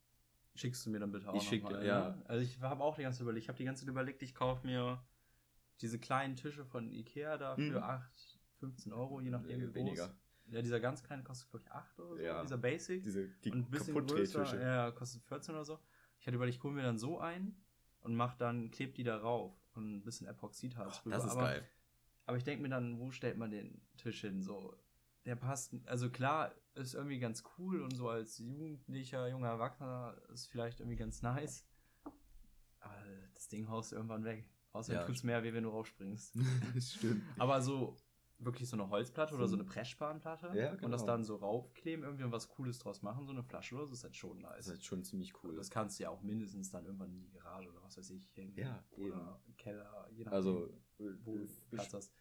[0.56, 2.10] Schickst du mir dann bitte auch Ich noch schick mal, dir- ja.
[2.10, 2.22] ne?
[2.26, 4.34] Also ich habe auch die ganze Zeit überlegt, ich habe die ganze Zeit überlegt, ich
[4.34, 5.04] kaufe mir
[5.80, 7.76] diese kleinen Tische von Ikea da für Mhm.
[7.82, 9.74] 8, 15 Euro, je nachdem wie groß.
[9.74, 10.14] weniger.
[10.46, 12.42] Ja, dieser ganz kleine kostet, glaube ich, 8 oder so, Ja.
[12.42, 13.02] dieser Basic.
[13.02, 15.78] Diese die und ein bisschen größer, ja, kostet 14 oder so.
[16.20, 17.56] Ich hatte überlegt, ich hole mir dann so ein
[18.00, 21.42] und mach dann, kleb die da rauf und ein bisschen Epoxidharz Oh, das ist aber,
[21.42, 21.68] geil.
[22.26, 24.42] Aber ich denke mir dann, wo stellt man den Tisch hin?
[24.42, 24.76] So,
[25.24, 30.46] der passt, also klar, ist irgendwie ganz cool und so als jugendlicher, junger Erwachsener ist
[30.46, 31.64] vielleicht irgendwie ganz nice.
[32.80, 32.96] Aber
[33.34, 34.48] das Ding haust du irgendwann weg.
[34.72, 35.06] Außerdem Ja.
[35.06, 36.34] tut's mehr weh, wenn du raufspringst.
[36.80, 37.22] Stimmt.
[37.38, 37.96] Aber so
[38.38, 41.06] wirklich so eine Holzplatte oder so So- eine Pressspanplatte Ja, und das genau.
[41.06, 44.04] dann so raufkleben, irgendwie und was Cooles draus machen, so eine Flasche oder so, ist
[44.04, 44.66] halt schon Das nice.
[44.66, 45.56] ist halt schon ziemlich cool.
[45.56, 48.28] Das kannst du ja auch mindestens dann irgendwann in die Garage oder was weiß ich
[48.36, 48.54] hängen.
[48.56, 52.12] Ja, Oder im Keller, je nachdem, also wo du äh, Platz hast.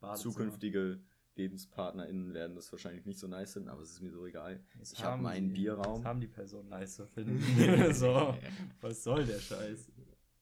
[0.00, 0.16] Badezimmer.
[0.34, 1.00] zukünftige
[1.36, 4.62] LebenspartnerInnen werden das wahrscheinlich nicht so nice finden, aber es ist mir so egal.
[4.78, 5.96] Das ich hab haben meinen die- Bierraum.
[5.96, 7.38] Das haben die Personen nice zu finden.
[7.94, 8.34] so,
[8.80, 9.90] was soll der Scheiß?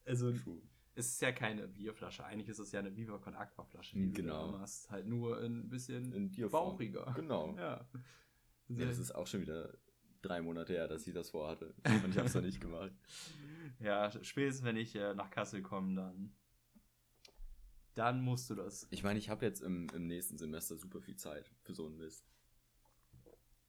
[0.04, 0.60] Also, True.
[1.00, 2.24] Es ist ja keine Bierflasche.
[2.24, 4.52] Eigentlich ist es ja eine Viva Con Aqua Flasche, die Genau.
[4.52, 4.90] du hast.
[4.90, 7.12] Halt nur ein bisschen In bauchiger.
[7.16, 7.54] Genau.
[7.58, 7.86] Ja.
[8.68, 9.76] Ja, das ist auch schon wieder
[10.22, 11.74] drei Monate her, dass ich das vorhatte.
[11.84, 12.92] Und ich habe es noch nicht gemacht.
[13.80, 16.32] Ja, spätestens wenn ich äh, nach Kassel komme, dann.
[17.94, 18.86] Dann musst du das.
[18.90, 21.96] Ich meine, ich habe jetzt im, im nächsten Semester super viel Zeit für so einen
[21.96, 22.26] Mist.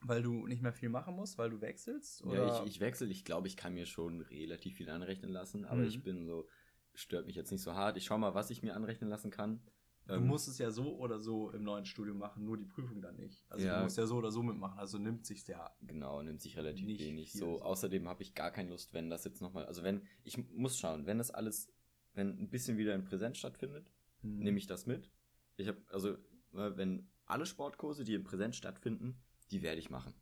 [0.01, 2.23] Weil du nicht mehr viel machen musst, weil du wechselst?
[2.23, 2.47] Oder?
[2.47, 3.07] Ja, ich, ich wechsle.
[3.07, 5.87] Ich glaube, ich kann mir schon relativ viel anrechnen lassen, aber Mhm.
[5.87, 6.47] ich bin so,
[6.93, 7.97] stört mich jetzt nicht so hart.
[7.97, 9.61] Ich schau mal, was ich mir anrechnen lassen kann.
[10.07, 13.01] du Ähm, musst es ja so oder so im neuen Studium machen, nur die Prüfung
[13.01, 13.45] dann nicht.
[13.49, 13.77] Also Ja.
[13.77, 15.71] du musst ja so oder so mitmachen, also nimmt sich's ja.
[15.81, 17.31] Genau, nimmt sich relativ Nicht wenig.
[17.33, 17.61] So, so.
[17.63, 21.05] außerdem habe ich gar keine Lust, wenn das jetzt nochmal, also wenn, ich muss schauen,
[21.05, 21.71] wenn das alles,
[22.13, 23.89] wenn ein bisschen wieder in Präsenz stattfindet,
[24.23, 24.39] Mhm.
[24.39, 25.09] nehme ich das mit.
[25.57, 26.11] Ich habe, also,
[26.53, 29.17] äh, wenn alle Sportkurse, die in Präsenz stattfinden,
[29.51, 30.13] die werde ich machen.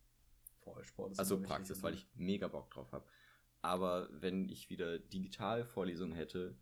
[0.60, 1.42] Vollsport ist Also.
[1.42, 3.06] Praxis, weil ich mega Bock drauf habe.
[3.62, 6.56] Aber wenn ich wieder digital Vorlesungen hätte,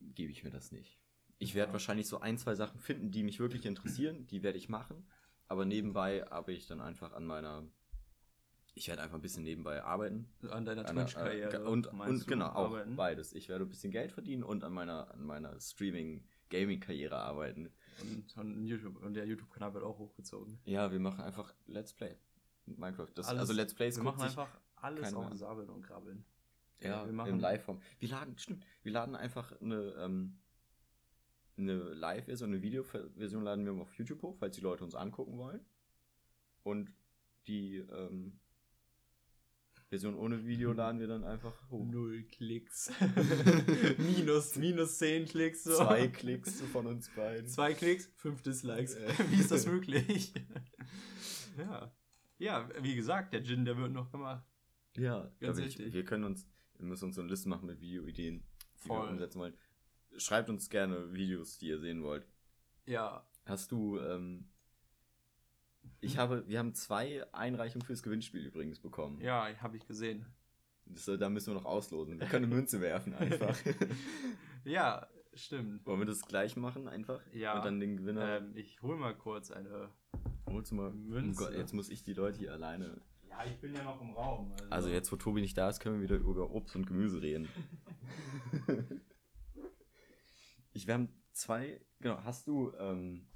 [0.00, 0.98] gebe ich mir das nicht.
[1.38, 4.68] Ich werde wahrscheinlich so ein, zwei Sachen finden, die mich wirklich interessieren, die werde ich
[4.68, 5.06] machen.
[5.48, 7.66] Aber nebenbei habe ich dann einfach an meiner,
[8.74, 10.28] ich werde einfach ein bisschen nebenbei arbeiten.
[10.50, 11.56] An deiner Twitch-Karriere.
[11.56, 12.96] äh, und, und genau, auch arbeiten?
[12.96, 13.32] beides.
[13.32, 17.70] Ich werde ein bisschen Geld verdienen und an meiner, an meiner Streaming-Gaming-Karriere arbeiten.
[18.00, 20.58] Und, und, YouTube, und der YouTube-Kanal wird auch hochgezogen.
[20.64, 22.16] Ja, wir machen einfach Let's Play.
[22.66, 23.08] Minecraft.
[23.14, 24.48] Das, also Let's Plays Wir guckt sich- einfach
[24.82, 25.36] alles keiner auf an.
[25.36, 26.24] Sabbeln und Krabbeln.
[26.80, 27.80] Ja, wir machen- im Live-Form.
[28.00, 30.40] Wir laden, stimmt, wir laden einfach eine, ähm,
[31.56, 35.64] eine Live-Version, eine Video-Version laden wir auf YouTube hoch, falls die Leute uns angucken wollen.
[36.64, 36.92] Und
[37.46, 38.40] die ähm,
[39.90, 41.84] Version ohne Video laden wir dann einfach hoch.
[41.84, 42.90] Null Klicks.
[43.98, 45.64] minus, minus 10 Klicks.
[45.64, 45.76] So.
[45.76, 47.46] Zwei Klicks von uns beiden.
[47.46, 48.94] Zwei Klicks, fünf Dislikes.
[48.94, 49.12] Äh.
[49.30, 50.32] Wie ist das möglich?
[51.58, 51.94] ja.
[52.38, 54.44] Ja, wie gesagt, der Gin, der wird noch gemacht.
[54.96, 55.92] Ja, Ganz ich, wichtig.
[55.92, 56.46] wir können uns,
[56.78, 58.42] wir müssen uns so eine Liste machen mit Videoideen,
[58.84, 59.06] die Voll.
[59.06, 59.54] wir umsetzen wollen.
[60.18, 62.26] Schreibt uns gerne Videos, die ihr sehen wollt.
[62.86, 64.46] Ja, Hast du, ähm,
[66.00, 69.20] ich habe, wir haben zwei Einreichungen fürs Gewinnspiel übrigens bekommen.
[69.20, 70.26] ja, habe ich gesehen.
[70.84, 72.20] Das, da müssen wir noch auslosen.
[72.20, 73.56] Wir können eine Münze werfen einfach.
[74.64, 75.84] Ja, stimmt.
[75.86, 77.20] Wollen wir das gleich machen einfach?
[77.32, 77.56] Ja.
[77.56, 78.38] Und dann den Gewinner.
[78.38, 79.88] Ähm, ich hol mal kurz eine.
[80.46, 80.92] Holst du mal.
[80.92, 81.42] Münze.
[81.42, 83.00] Oh Gott, jetzt muss ich die Leute hier alleine.
[83.32, 84.54] Ja, ich bin ja noch im Raum.
[84.68, 87.48] Also jetzt, wo Tobi nicht da ist, können wir wieder über Obst und Gemüse reden.
[90.74, 93.26] ich, wir haben zwei, genau, hast du, ähm,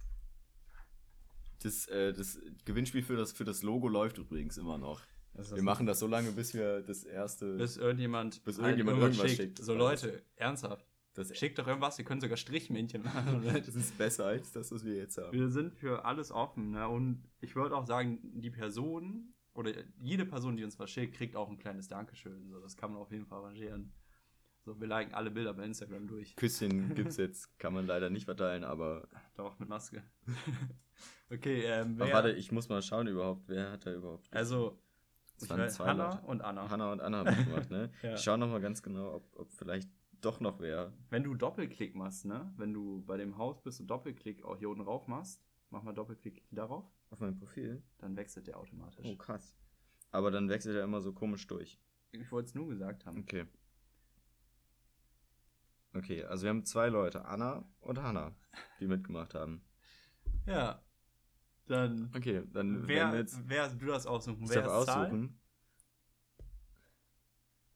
[1.63, 5.01] das, äh, das Gewinnspiel für das, für das Logo läuft übrigens immer noch.
[5.33, 9.33] Wir machen das so lange, bis wir das erste, Bis irgendjemand, Bis halt irgendjemand irgendwas
[9.33, 9.59] schickt.
[9.59, 10.87] So, Leute, ernsthaft.
[11.15, 13.43] das, Schickt doch irgendwas, wir können sogar Strichmännchen machen.
[13.67, 15.33] das ist besser als das, was wir jetzt haben.
[15.33, 16.73] wir sind für alles offen.
[16.73, 16.87] Ne?
[16.87, 21.37] Und ich würde auch sagen, die Person oder jede Person, die uns was schickt, kriegt
[21.37, 22.49] auch ein kleines Dankeschön.
[22.49, 23.93] So, das kann man auf jeden Fall arrangieren.
[24.65, 26.35] So, wir liken alle Bilder bei Instagram durch.
[26.37, 30.03] Küsschen gibt's jetzt, kann man leider nicht verteilen, aber, Doch, mit Maske.
[31.31, 34.27] okay, ähm, aber wer, warte, ich muss mal schauen überhaupt, wer hat da überhaupt.
[34.33, 34.79] also,
[35.37, 36.27] Es ich waren zwei Hannah Leute.
[36.27, 36.69] und Anna.
[36.69, 37.91] Hannah und Anna haben gemacht, ne?
[38.03, 38.15] Ja.
[38.15, 39.89] Ich schaue nochmal ganz genau, ob, ob vielleicht
[40.21, 40.93] doch noch wer.
[41.11, 42.53] Wenn du Doppelklick machst, ne?
[42.57, 45.41] Wenn du bei dem Haus bist und Doppelklick auch hier unten rauf machst,
[45.71, 47.83] mach mal Doppelklick darauf, Auf meinem Profil?
[47.99, 49.07] dann wechselt der automatisch.
[49.07, 49.55] Oh, krass.
[50.11, 51.81] Aber dann wechselt er immer so komisch durch.
[52.13, 53.19] Ich wollte es nur gesagt haben.
[53.21, 53.47] Okay.
[55.95, 58.35] Okay, also wir haben zwei Leute, Anna und Hannah,
[58.81, 59.65] die mitgemacht haben.
[60.47, 60.83] Ja.
[61.67, 62.13] Dann.
[62.15, 64.45] Okay, dann Wer, wir jetzt wer du das aussuchen?
[64.45, 65.07] ich wer darf ist Zahl?
[65.07, 65.41] aussuchen.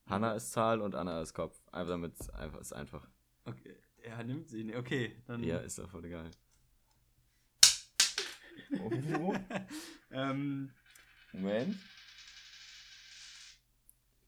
[0.05, 1.61] Hannah ist Zahl und Anna ist Kopf.
[1.71, 3.07] Einfach damit es einfach ist einfach.
[3.45, 3.75] Okay.
[3.97, 4.75] Er nimmt sie.
[4.75, 5.43] Okay, dann.
[5.43, 6.31] Ja, ist doch voll egal.
[10.11, 10.71] ähm,
[11.33, 11.75] Moment.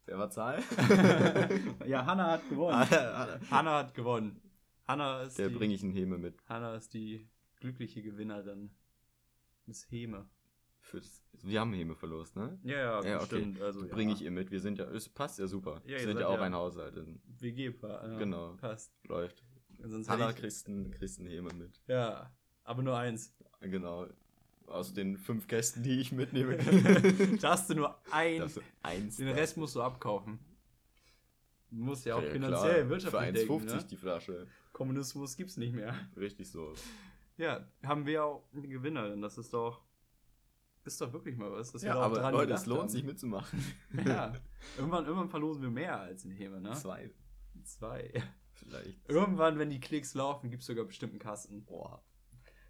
[0.06, 0.62] Wer war Zahl?
[1.88, 2.90] ja, Hannah hat gewonnen.
[2.90, 3.40] Hannah.
[3.50, 4.42] Hannah hat gewonnen.
[4.86, 6.36] Hannah ist Der die, bringe ich einen Heme mit.
[6.48, 7.30] Hannah ist die
[7.62, 8.72] glückliche Gewinnerin
[9.66, 10.30] des Heme.
[10.82, 12.60] Fürs, wir haben Heme verlost, ne?
[12.64, 13.26] Ja, ja, Ja, okay.
[13.28, 13.62] stimmt.
[13.62, 13.94] Also, ja.
[13.94, 14.52] Bringe ich ihr mit.
[14.52, 15.82] Wir sind ja, es passt ja super.
[15.86, 16.96] Ja, wir sind ja auch ja- ein Haushalt.
[17.40, 18.06] WG-Paar.
[18.12, 18.56] Ja, Genau.
[18.58, 18.92] Passt.
[19.08, 19.42] Läuft.
[19.80, 20.68] Sonst einen, kriegst
[21.20, 21.82] einen Heme mit.
[21.88, 22.30] ja,
[22.66, 23.34] aber nur eins.
[23.62, 24.08] Genau.
[24.68, 26.58] Aus den fünf Gästen, die ich mitnehme.
[27.42, 28.40] da hast du nur ein.
[28.40, 29.18] du eins.
[29.18, 30.40] Den Rest musst du abkaufen.
[31.70, 32.90] Du musst ja auch Ja, finanziell, klar.
[32.90, 33.66] wirtschaftlich Für 1,50 denken.
[33.66, 33.86] Ne?
[33.92, 34.48] die Flasche.
[34.72, 35.96] Kommunismus gibt's nicht mehr.
[36.16, 36.74] Richtig so.
[37.38, 39.22] Ja, haben wir auch eine Gewinnerin.
[39.22, 39.82] Das ist doch.
[40.86, 41.82] Ist doch wirklich mal was.
[41.82, 43.64] Ja, aber Leute, es lohnt sich mitzumachen.
[44.06, 44.34] Ja.
[44.78, 46.74] Irgendwann, irgendwann verlosen wir mehr als eine Heme, ne?
[46.74, 47.10] Zwei.
[47.64, 48.12] Zwei.
[48.54, 49.10] Vielleicht.
[49.10, 51.64] Irgendwann, wenn die Klicks laufen, gibt's sogar bestimmten Kasten.
[51.64, 52.04] Boah.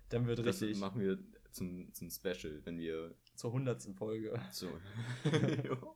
[0.09, 1.17] Dann wird Das richtig machen wir
[1.53, 4.39] zum, zum Special, wenn wir zur hundertsten Folge.
[4.51, 4.67] so.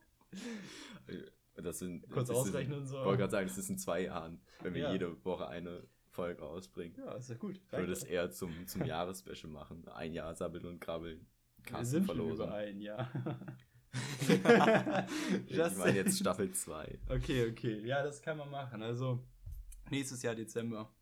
[1.56, 2.08] das sind.
[2.10, 2.98] Kurz das ausrechnen in, so.
[2.98, 4.92] Ich wollte gerade sagen, das ist in zwei Jahren, wenn wir Ja.
[4.92, 6.96] jede Woche eine Folge rausbringen.
[6.98, 7.60] Ja, ist ja gut.
[7.64, 9.86] Ich würde es eher zum, zum Jahresspecial machen.
[9.88, 11.26] Ein Jahr sabbeln und krabbeln.
[11.66, 11.78] doch.
[11.78, 12.46] wir sind schon verlosen.
[12.46, 13.10] über ein Jahr.
[15.48, 16.98] ich meine jetzt Staffel 2.
[17.08, 17.80] Okay, okay.
[17.86, 18.82] Ja, das kann man machen.
[18.82, 19.24] Also,
[19.90, 20.92] nächstes Jahr Dezember.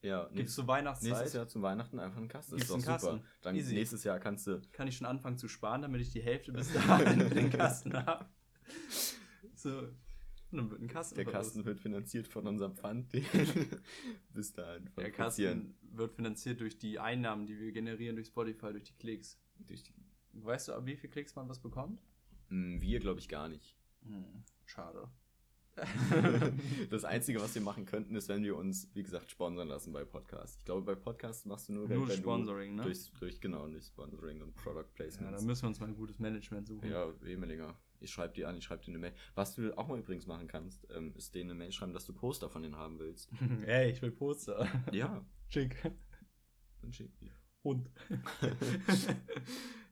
[0.00, 1.10] Ja, Gibt's nächstes, zur Weihnachtszeit?
[1.10, 2.56] nächstes Jahr zu Weihnachten einfach einen Kasten.
[2.56, 3.22] Gibt's das ist doch super.
[3.42, 3.74] Dann Easy.
[3.74, 4.60] nächstes Jahr kannst du.
[4.72, 7.94] kann ich schon anfangen zu sparen, damit ich die Hälfte bis dahin in den Kasten
[7.94, 8.26] habe.
[9.54, 9.76] So,
[10.50, 11.24] und dann wird ein Kasten Der.
[11.24, 13.10] Kasten wird finanziert von unserem Pfand,
[14.32, 15.10] bis dahin Der.
[15.10, 19.38] Kasten wird finanziert durch die Einnahmen, die wir generieren durch Spotify, durch die Klicks.
[19.58, 19.92] Durch die-
[20.32, 22.00] Weißt du, ab wie viel Klicks man was bekommt?
[22.50, 23.76] Hm, Wir glaube ich gar nicht.
[24.04, 25.10] Hm, schade.
[26.90, 30.04] Das Einzige, was wir machen könnten, ist, wenn wir uns, wie gesagt, sponsern lassen bei
[30.04, 30.56] Podcasts.
[30.58, 32.82] Ich glaube, bei Podcasts machst du nur, Nur wenn Sponsoring, ne?
[32.82, 35.40] durch, durch, genau, durch Sponsoring und Product Ja, Placements.
[35.40, 36.90] da müssen wir uns mal ein gutes Management suchen.
[36.90, 37.74] Ja, Emelinger.
[38.00, 39.12] Ich schreibe dir an, ich schreibe dir eine Mail.
[39.34, 42.12] Was du auch mal übrigens machen kannst, ähm, ist denen eine Mail schreiben, dass du
[42.12, 43.30] Poster von denen haben willst.
[43.66, 44.66] Ey, ich will Poster.
[44.92, 45.76] Ja, Schick.
[46.80, 47.30] dann schick die.
[47.64, 47.90] Hund.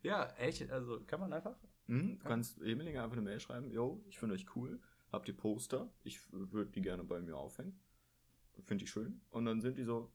[0.03, 1.57] ja, echt, also kann man einfach.
[1.88, 4.81] Mhm, du kannst Emelinger einfach eine Mail schreiben, yo, ich finde euch cool,
[5.12, 5.88] habt ihr Poster?
[6.05, 7.79] Ich würde die gerne bei mir aufhängen.
[8.64, 9.21] Finde ich schön.
[9.31, 10.11] Und dann sind die so,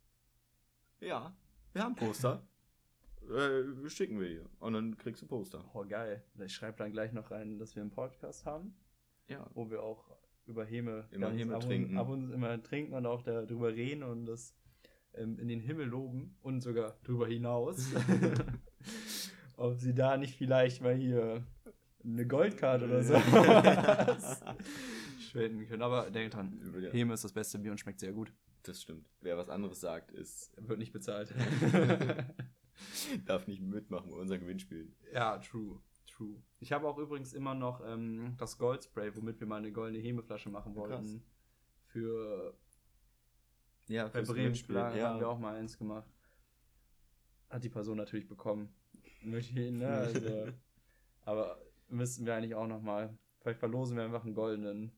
[0.99, 1.36] ja,
[1.73, 2.45] wir haben Poster.
[3.30, 4.49] äh, schicken wir dir.
[4.60, 5.63] Und dann kriegst du Poster.
[5.73, 6.23] Oh, geil.
[6.43, 8.75] Ich schreibe dann gleich noch rein, dass wir einen Podcast haben,
[9.27, 9.47] Ja.
[9.54, 11.97] wo wir auch über Häme, Immer Häme ab und, trinken.
[11.97, 14.56] ab und immer trinken und auch darüber reden und das
[15.13, 17.86] ähm, in den Himmel loben und sogar darüber hinaus.
[19.56, 21.45] Ob sie da nicht vielleicht mal hier
[22.04, 23.16] eine Goldkarte oder so
[25.20, 25.82] spenden können.
[25.82, 26.90] Aber denk dran, Ja.
[26.92, 28.34] Häme ist das beste Bier und schmeckt sehr gut.
[28.64, 29.08] Das stimmt.
[29.22, 31.34] Wer was anderes sagt, ist, Wird nicht bezahlt.
[33.26, 34.92] darf nicht mitmachen bei unserem Gewinnspiel.
[35.14, 35.80] ja, true.
[36.08, 36.36] True.
[36.60, 40.50] Ich habe auch übrigens immer noch ähm, das Goldspray, womit wir mal eine goldene Hemeflasche
[40.50, 41.06] machen wollten.
[41.06, 41.22] Krass.
[41.88, 42.54] Für
[43.88, 45.10] Ja, bei fürs Bremen ja.
[45.10, 46.08] haben wir auch mal eins gemacht.
[47.50, 48.70] Hat die Person natürlich bekommen.
[49.24, 49.88] Möchte ich, ne?
[50.14, 50.48] Also,
[51.24, 53.17] aber müssten wir eigentlich auch noch mal.
[53.39, 54.91] Vielleicht verlosen wir einfach einen goldenen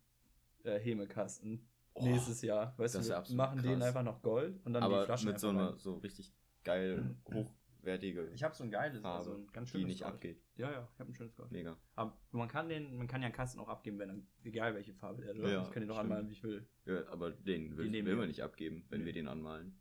[0.63, 2.73] äh, Hemekasten Oh, nächstes Jahr.
[2.77, 3.87] Weißt das du, wir machen den krass.
[3.89, 8.31] einfach noch Gold und dann die aber Flaschen mit so einer so richtig geil, hochwertige
[8.33, 10.13] Ich habe so ein geiles, Farbe, also ein ganz die schönes nicht Gold.
[10.15, 10.41] abgeht.
[10.55, 11.51] Ja, ja, ich habe ein schönes Gold.
[11.51, 11.77] Mega.
[11.95, 14.93] Aber man kann den, man kann ja einen Kasten auch abgeben, wenn dann, egal welche
[14.95, 15.37] Farbe der hat.
[15.37, 15.99] Ja, ich kann den stimmt.
[15.99, 16.65] anmalen, wie ich will.
[16.85, 18.19] Ja, aber den will, nehmen will wir.
[18.21, 19.05] man nicht abgeben, wenn Nee.
[19.05, 19.77] wir den anmalen.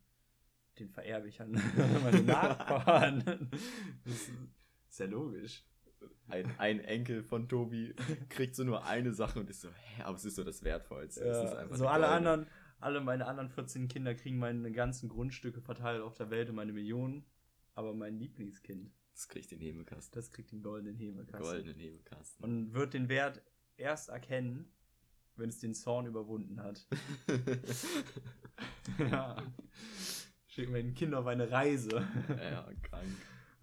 [0.79, 1.53] Den vererbe ich an
[2.05, 3.23] meine Nachbarn.
[4.05, 4.31] das ist,
[4.91, 5.65] ist ja logisch.
[6.29, 7.95] Ein, ein Enkel von Tobi
[8.29, 11.27] kriegt so nur eine Sache und ist so, hä, aber es ist so das Wertvollste.
[11.27, 12.47] Ja, einfach so alle anderen,
[12.79, 16.73] alle meine anderen 14 Kinder kriegen meine ganzen Grundstücke verteilt auf der Welt und meine
[16.73, 17.25] Millionen.
[17.75, 20.15] Aber mein Lieblingskind, Das kriegt den Hebekasten.
[20.15, 21.41] das kriegt den goldenen Hebekasten.
[21.41, 22.45] Goldenen Hebekasten.
[22.45, 23.43] Und wird den Wert
[23.77, 24.73] erst erkennen,
[25.37, 26.87] wenn es den Zorn überwunden hat.
[28.99, 29.37] ja.
[30.47, 32.07] Schicken wir ein Kind auf eine Reise.
[32.29, 33.09] ja, krank.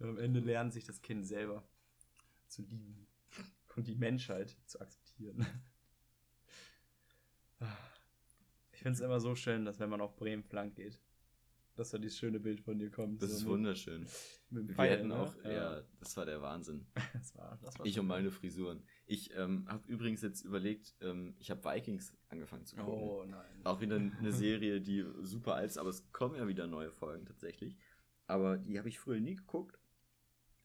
[0.00, 1.64] Und am Ende lernt sich das Kind selber
[2.50, 3.06] zu lieben
[3.76, 5.46] und die Menschheit zu akzeptieren.
[8.72, 11.00] Ich finde es immer so schön, dass wenn man auf Bremen flank geht,
[11.76, 13.22] dass da dieses schöne Bild von dir kommt.
[13.22, 14.06] Das so ist mit- wunderschön.
[14.50, 15.16] Mit dem Wir hätten ne?
[15.18, 16.86] auch, ja, das war der Wahnsinn.
[17.14, 18.82] Das war, das war Ich und meine Frisuren.
[19.06, 22.92] Ich ähm, habe übrigens jetzt überlegt, ähm, ich habe Vikings angefangen zu gucken.
[22.92, 23.60] Oh nein.
[23.64, 27.24] Auch wieder eine Serie, die super alt ist, aber es kommen ja wieder neue Folgen
[27.26, 27.76] tatsächlich.
[28.26, 29.78] Aber die habe ich früher nie geguckt.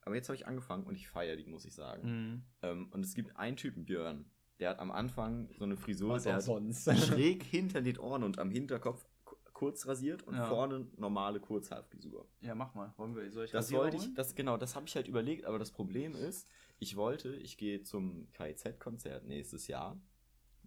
[0.05, 2.07] Aber jetzt habe ich angefangen und ich feiere die, muss ich sagen.
[2.07, 2.43] Mhm.
[2.61, 4.25] Ähm, und es gibt einen Typen, Björn,
[4.59, 6.85] der hat am Anfang so eine Frisur, Was der sonst.
[7.07, 10.45] schräg hinter den Ohren und am Hinterkopf ku- kurz rasiert und Ja.
[10.45, 12.29] vorne normale Kurzhaarfrisur.
[12.41, 12.93] Ja, mach mal.
[12.97, 15.57] Wollen wir, soll ich Das wollte ich, das genau, das habe ich halt überlegt, aber
[15.59, 19.99] das Problem ist, ich wollte, ich gehe zum KIZ-Konzert nächstes Jahr.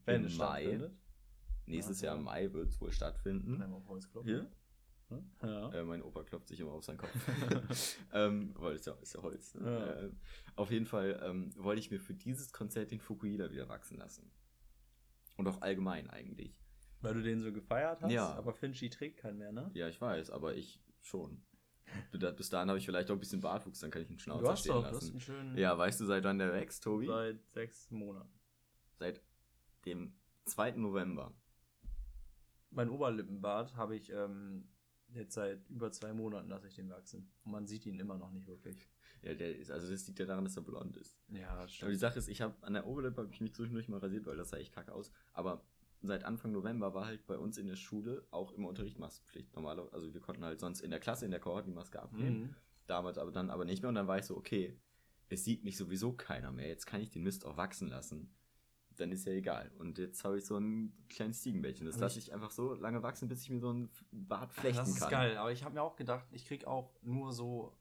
[0.05, 0.63] Wenn im es Mai.
[0.63, 0.97] stattfindet.
[1.67, 2.19] Nächstes Ja, Jahr ja.
[2.19, 3.61] im Mai wird es wohl stattfinden.
[3.63, 3.83] Einmal
[5.09, 5.25] Hier?
[5.43, 5.73] Ja.
[5.73, 7.11] Äh, mein Opa klopft sich immer auf seinen Kopf.
[8.13, 9.55] ähm, weil es ja, ist ja Holz.
[9.55, 9.71] Ne?
[9.71, 9.93] Ja.
[10.07, 10.11] Äh,
[10.57, 14.31] auf jeden Fall ähm, wollte ich mir für dieses Konzert den Fukuhila wieder wachsen lassen.
[15.37, 16.61] Und auch allgemein eigentlich.
[17.01, 18.35] Weil du den so gefeiert hast, Ja.
[18.35, 19.71] aber Finchi trägt keinen mehr, ne?
[19.75, 21.45] Ja, ich weiß, aber ich schon.
[22.13, 24.51] Bis dahin habe ich vielleicht auch ein bisschen Bartwuchs, dann kann ich einen Schnauzer Du
[24.51, 25.11] hast stehen doch, du hast lassen.
[25.13, 27.07] einen schönen Ja, weißt du, seit wann der wächst, Tobi?
[27.07, 28.39] seit sechs Monaten.
[28.99, 29.23] Seit
[29.87, 30.13] dem
[30.45, 30.73] 2.
[30.73, 31.33] November.
[32.71, 34.69] Mein Oberlippenbart habe ich ähm,
[35.15, 37.31] jetzt seit über zwei Monaten lasse ich den wachsen.
[37.45, 38.89] Und man sieht ihn immer noch nicht wirklich.
[39.23, 41.19] Ja, der ist, also das liegt ja daran, dass er blond ist.
[41.29, 43.99] Ja, Aber die Sache ist, ich habe an der Oberlippe habe ich mich zwischendurch mal
[43.99, 45.11] rasiert, weil das sah echt kacke aus.
[45.33, 45.65] Aber
[46.03, 49.55] seit Anfang November war halt bei uns in der Schule auch im Unterricht Maskenpflicht.
[49.55, 52.41] Normaler, also wir konnten halt sonst in der Klasse, in der Kohorte die Maske abnehmen.
[52.41, 52.55] Mhm.
[52.87, 53.89] Damals aber dann aber nicht mehr.
[53.89, 54.79] Und dann war ich so, okay,
[55.29, 56.69] es sieht mich sowieso keiner mehr.
[56.69, 58.35] Jetzt kann ich den Mist auch wachsen lassen.
[58.99, 59.71] Dann ist ja egal.
[59.79, 61.87] Und jetzt habe ich so ein kleines Ziegenbällchen.
[61.87, 64.89] Das lasse ich einfach so lange wachsen, bis ich mir so einen Bart flechten Das
[64.91, 65.11] ist kann.
[65.11, 67.77] geil, aber ich habe mir auch gedacht, ich krieg auch nur so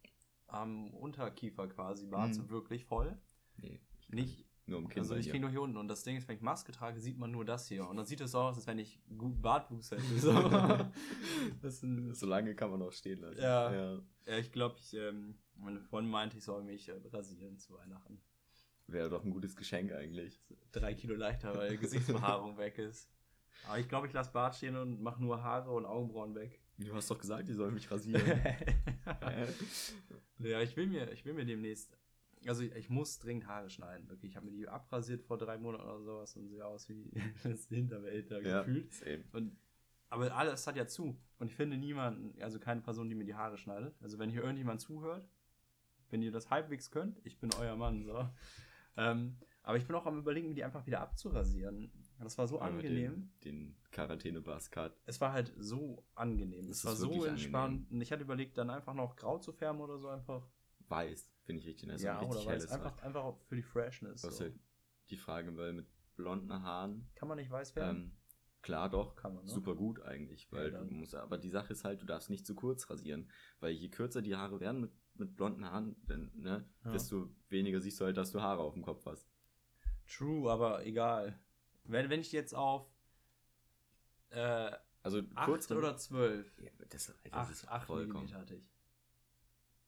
[0.47, 2.33] am Unterkiefer quasi Bart Mhm.
[2.33, 3.17] so wirklich voll.
[3.57, 5.01] Nee, ich kann Nicht, Nur im Kinn.
[5.01, 5.31] also ich dir.
[5.31, 7.43] krieg nur hier unten und das Ding ist, wenn ich Maske trage, sieht man nur
[7.45, 7.87] das hier.
[7.89, 10.03] Und dann sieht es so aus, als wenn ich gut Bartwuchs hätte.
[12.13, 13.39] So lange kann man auch stehen lassen.
[13.41, 13.73] Ja.
[13.73, 13.99] ja.
[14.25, 18.21] ja, ich glaube, ich, ähm, meine Freundin meinte, ich soll mich äh, rasieren zu Weihnachten.
[18.87, 20.41] Wäre doch ein gutes Geschenk eigentlich.
[20.71, 23.09] Drei Kilo leichter, weil Gesichtsbehaarung weg ist.
[23.67, 26.61] Aber ich glaube, ich lasse Bart stehen und mache nur Haare und Augenbrauen weg.
[26.77, 28.23] Du hast doch gesagt, die sollen mich rasieren.
[30.39, 31.97] ja, ich will mir, ich will mir demnächst.
[32.45, 34.31] Also ich, ich muss dringend Haare schneiden, wirklich.
[34.31, 37.11] Ich habe mir die abrasiert vor drei Monaten oder sowas und sehe aus wie
[37.43, 38.93] das Hinterwelt da ja, gefühlt.
[38.93, 39.23] same.
[39.33, 39.57] Und,
[40.09, 41.19] aber alles hat ja zu.
[41.39, 43.95] Und ich finde niemanden, also keine Person, die mir die Haare schneidet.
[44.01, 45.27] Also wenn hier irgendjemand zuhört,
[46.09, 48.29] wenn ihr das halbwegs könnt, ich bin euer Mann, so.
[48.97, 51.91] Ähm, aber ich bin auch am überlegen, die einfach wieder abzurasieren.
[52.19, 53.31] Das war so Aber angenehm.
[53.43, 54.97] Den, den Quarantäne-Baskat.
[55.05, 56.67] Es war halt so angenehm.
[56.67, 57.91] Das Es war ist so entspannt.
[57.91, 60.47] Und ich hatte überlegt, dann einfach noch grau zu färben oder so einfach.
[60.89, 62.01] Weiß, finde ich richtig nice.
[62.01, 62.71] ja, und oder richtig weiß.
[62.71, 64.23] Einfach, einfach auch für die Freshness.
[64.23, 64.45] Was So.
[64.45, 64.55] halt
[65.09, 68.03] die Frage, weil mit blonden Haaren, Kann man nicht weiß färben?
[68.03, 68.11] ähm,
[68.61, 69.51] klar doch, Kann man, ne?
[69.51, 72.45] super gut eigentlich, weil Ja, du musst, aber die Sache ist halt, du darfst nicht
[72.45, 73.29] zu kurz rasieren,
[73.59, 76.91] weil je kürzer die Haare werden mit, mit blonden Haaren, dann, ne, Ja.
[76.91, 79.29] desto weniger siehst du halt, dass du Haare auf dem Kopf hast.
[80.07, 81.37] True, aber egal.
[81.83, 82.87] Wenn, wenn ich jetzt auf
[84.29, 84.71] äh,
[85.03, 86.59] Also 8 kurz oder 12?
[86.59, 88.25] ja, das, das 8, ist 8 vollkommen.
[88.25, 88.69] mm hatte ich.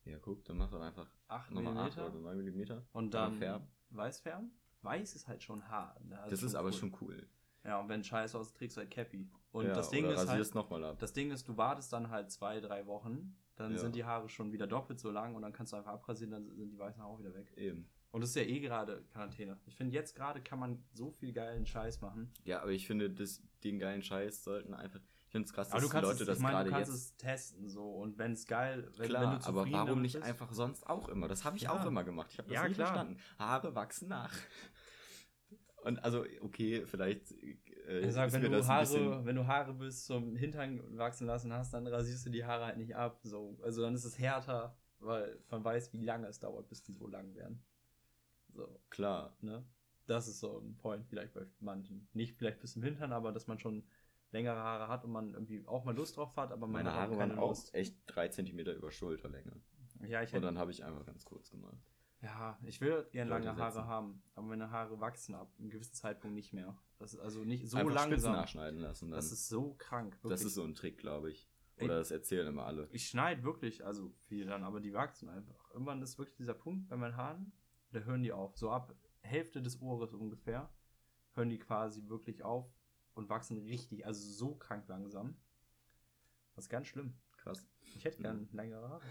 [0.05, 1.99] Ja, guck, dann mach doch einfach 8 nochmal 8 mm.
[2.01, 2.85] oder 9 Millimeter.
[2.93, 3.67] Und dann färben.
[3.89, 4.51] weiß färben?
[4.81, 6.03] Weiß ist halt schon hart.
[6.05, 6.17] ne?
[6.19, 6.73] Also Das ist aber cool.
[6.73, 7.27] schon cool.
[7.65, 9.29] Ja, und wenn scheiße aus, trägst du halt Cappy.
[9.51, 10.99] Und ja, das Ding ist halt, ab.
[10.99, 13.77] das Ding ist, du wartest dann halt zwei, drei Wochen, dann Ja.
[13.77, 16.55] sind die Haare schon wieder doppelt so lang und dann kannst du einfach abrasieren, dann
[16.55, 17.51] sind die weißen Haare auch wieder weg.
[17.57, 17.87] Eben.
[18.11, 19.59] Und das ist ja eh gerade Quarantäne.
[19.67, 22.31] Ich finde, jetzt gerade kann man so viel geilen Scheiß machen.
[22.43, 24.99] Ja, aber ich finde, das, den geilen Scheiß sollten einfach.
[25.25, 26.91] Ich finde es krass, Aber dass du kannst, Leute es, das meine, gerade du kannst
[26.91, 26.99] jetzt.
[27.01, 30.01] es testen so und wenn es geil, wenn, Klar, wenn du aber zufrieden warum damit
[30.01, 31.27] nicht bist- einfach sonst auch immer?
[31.27, 31.71] Das habe ich Ja.
[31.73, 32.29] auch immer gemacht.
[32.31, 32.87] Ich habe das Ja, nie klar.
[32.87, 33.19] verstanden.
[33.37, 34.33] Haare wachsen nach.
[35.83, 37.31] Und also, okay, vielleicht
[37.89, 41.51] äh, Ich sag, ist wenn du, Haare, wenn du Haare bis zum Hintern wachsen lassen
[41.51, 43.19] hast, dann rasierst du die Haare halt nicht ab.
[43.23, 43.57] So.
[43.63, 47.07] Also dann ist es härter, weil man weiß, wie lange es dauert, bis die so
[47.07, 47.63] lang werden.
[48.53, 49.35] So, Klar.
[49.41, 49.65] ne?
[50.07, 52.07] Das ist so ein Point, vielleicht bei manchen.
[52.13, 53.83] Nicht vielleicht bis zum Hintern, aber dass man schon
[54.31, 57.17] längere Haare hat und man irgendwie auch mal Lust drauf hat, aber Meine hat Haare
[57.17, 57.73] waren auch Lust.
[57.75, 59.51] echt drei Zentimeter über Schulterlänge.
[60.07, 61.77] Ja, ich Und dann habe ich einfach ganz kurz gemacht.
[62.21, 63.87] Ja, ich will gerne lange Haare setzen.
[63.87, 66.77] haben, aber meine Haare wachsen ab einem gewissen Zeitpunkt nicht mehr.
[66.97, 68.33] Das ist also nicht so einfach langsam.
[68.33, 69.09] nachschneiden lassen.
[69.09, 69.17] Dann.
[69.17, 70.13] Das ist so krank.
[70.15, 70.47] das wirklich.
[70.47, 71.49] ist so ein Trick, glaube ich.
[71.77, 71.85] Ey.
[71.85, 72.89] Oder das erzählen immer alle.
[72.91, 75.71] Ich schneide wirklich, also viel dann, aber die wachsen einfach.
[75.71, 77.53] Irgendwann ist wirklich dieser Punkt bei meinen Haaren,
[77.91, 78.57] da hören die auf.
[78.57, 80.69] So ab Hälfte des Ohres ungefähr
[81.35, 82.69] hören die quasi wirklich auf
[83.13, 85.37] und wachsen richtig, also so krank langsam.
[86.55, 87.13] Das ist ganz schlimm.
[87.37, 87.65] Krass.
[87.95, 89.05] Ich hätte gern längere Haare.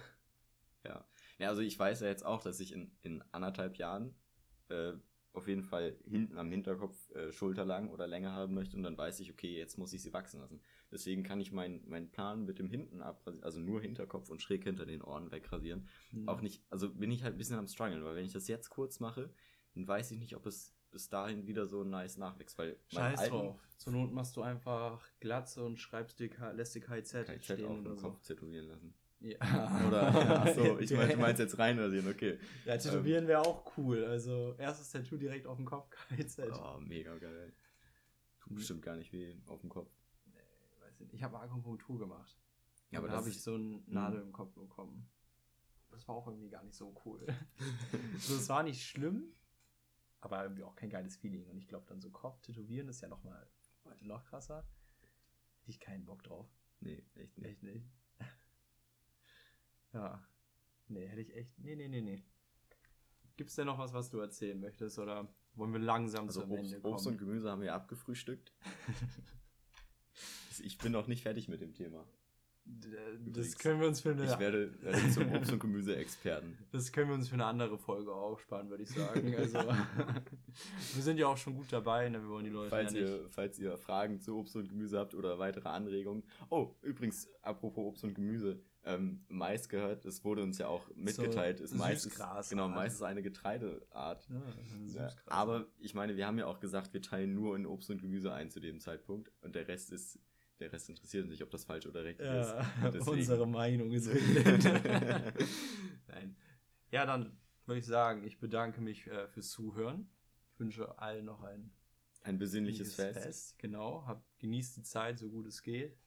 [0.85, 1.05] Ja.
[1.39, 4.15] Ja, also ich weiß ja jetzt auch, dass ich in, in anderthalb Jahren
[4.69, 4.93] äh,
[5.33, 9.21] auf jeden Fall hinten am Hinterkopf äh, schulterlang oder länger haben möchte und dann weiß
[9.21, 10.61] ich, okay, jetzt muss ich sie wachsen lassen.
[10.91, 14.65] Deswegen kann ich meinen meinen Plan mit dem hinten abrasieren, also nur Hinterkopf und schräg
[14.65, 16.29] hinter den Ohren wegrasieren, Hm.
[16.29, 18.71] auch nicht, also bin ich halt ein bisschen am struggeln, weil wenn ich das jetzt
[18.71, 19.31] kurz mache,
[19.75, 23.29] dann weiß ich nicht, ob es bis dahin wieder so nice nachwächst, weil mein Scheiß
[23.29, 23.61] drauf.
[23.77, 27.79] Zur Not machst du einfach Glatze und schreibst dir, lässt dir KZ, KZ stehen auf
[27.81, 28.03] oder dem so.
[28.09, 28.95] Kopf tätowieren lassen.
[29.21, 29.39] Ja.
[29.87, 30.03] Oder,
[30.43, 32.39] achso, ich meine, du meinst jetzt reinrasieren, okay.
[32.65, 34.05] Ja, tätowieren wäre auch cool.
[34.05, 36.51] Also erstes Tattoo direkt auf dem Kopf, KZ.
[36.53, 37.53] Oh, mega geil.
[38.41, 39.91] Tut bestimmt gar nicht weh auf dem Kopf.
[40.81, 42.39] weiß nicht, ich habe Akupunktur gemacht.
[42.91, 45.09] Ja, Ja, aber da habe ich so eine Nadel im Kopf bekommen.
[45.91, 47.27] Das war auch irgendwie gar nicht so cool.
[48.19, 49.33] so, es war nicht schlimm,
[50.21, 51.47] aber irgendwie auch kein geiles Feeling.
[51.49, 53.49] Und ich glaube, dann so Kopf tätowieren ist ja nochmal
[54.03, 54.65] noch krasser.
[55.61, 56.47] Hätte ich keinen Bock drauf.
[56.81, 57.49] Nee, echt nicht.
[57.49, 57.87] Echt nicht.
[59.93, 60.23] Ja.
[60.89, 61.59] Nee, hätte ich echt.
[61.59, 62.23] Nee, nee, nee, nee.
[63.37, 64.99] Gibt's denn noch was, was du erzählen möchtest?
[64.99, 66.95] Oder wollen wir langsam Also zum Obst, Ende kommen?
[66.95, 68.53] Obst und Gemüse haben wir abgefrühstückt.
[70.63, 72.05] ich bin noch nicht fertig mit dem Thema.
[72.65, 72.93] Das
[73.27, 76.59] Übrigens, können wir uns für eine Ich werde, werde zum Obst- und Gemüse-Experten.
[76.71, 79.35] Das können wir uns für eine andere Folge aufsparen, würde ich sagen.
[79.37, 79.59] Also,
[80.95, 82.21] wir sind ja auch schon gut dabei, ne?
[82.21, 83.11] wir wollen die Leute Falls ja nicht.
[83.11, 86.25] ihr, falls ihr Fragen zu Obst und Gemüse habt oder weitere Anregungen.
[86.51, 88.61] Oh, übrigens, apropos Obst und Gemüse.
[88.89, 92.49] Ähm, Mais gehört, es wurde uns ja auch mitgeteilt, ist Mais ist, Süßgrasart.
[92.49, 94.27] genau, Mais ist eine Getreideart.
[94.31, 94.43] Ja,
[94.95, 98.01] Ja, aber ich meine, wir haben ja auch gesagt, wir teilen nur in Obst und
[98.01, 100.19] Gemüse ein zu dem Zeitpunkt und der Rest ist,
[100.59, 102.55] der Rest interessiert uns nicht, ob das falsch oder richtig ja, ist.
[102.95, 104.09] Deswegen- unsere Meinung ist.
[106.09, 106.37] Nein.
[106.91, 107.37] Ja, dann
[107.67, 110.09] würde ich sagen, ich bedanke mich äh, fürs Zuhören.
[110.55, 111.71] Ich wünsche allen noch ein
[112.23, 113.59] Ein besinnliches ruhiges Fest.
[113.59, 114.05] Genau.
[114.07, 115.99] Habt, genießt die Zeit, so gut es geht.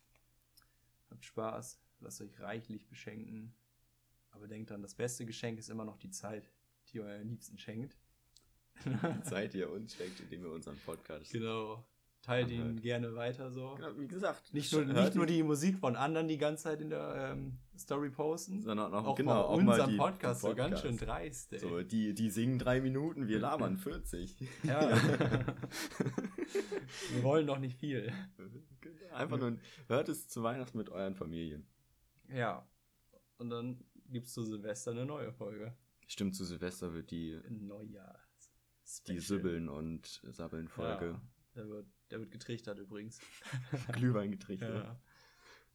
[1.10, 1.81] Habt Spaß.
[2.02, 3.54] Lasst euch reichlich beschenken.
[4.32, 6.50] Aber denkt dran, das beste Geschenk ist immer noch die Zeit,
[6.88, 7.98] die ihr euren Liebsten schenkt.
[8.86, 11.32] Die Zeit, die ihr uns schenkt, indem ihr unseren Podcast.
[11.32, 11.86] Genau.
[12.22, 12.82] Teilt ihn Anhört.
[12.84, 13.74] gerne weiter so.
[13.76, 16.80] Genau, wie gesagt, Nicht nur, nicht nur ihn, die Musik von anderen die ganze Zeit
[16.80, 20.48] in der ähm, Story posten, sondern auch, auch genau, auch unserem mal die, Podcast, die
[20.48, 21.54] so ganz schön dreist.
[21.54, 21.60] Ey.
[21.60, 24.38] So, die, die singen drei Minuten, wir labern 40.
[24.64, 24.96] Ja.
[27.14, 28.12] Wir wollen doch nicht viel.
[29.14, 31.66] Einfach nur, hört es zu Weihnachten mit euren Familien.
[32.34, 32.68] Ja.
[33.38, 35.76] Und dann gibt es zu Silvester eine neue Folge.
[36.08, 38.20] Stimmt, zu Silvester wird die, Neujahr.
[39.08, 41.22] die Sübbeln und Sabbeln Folge Ja,
[41.56, 43.20] der, wird, der wird getrichtert übrigens.
[43.94, 44.86] Glühwein getrichtert.
[44.86, 45.02] Ja.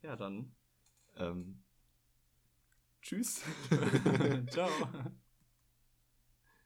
[0.02, 0.54] ja, dann.
[1.16, 1.62] Ähm,
[3.02, 3.42] tschüss.
[4.50, 4.70] Ciao.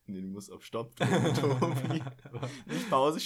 [0.06, 2.02] nee, du musst auf Stopp drücken, Tobi.
[2.66, 3.18] Nicht Pause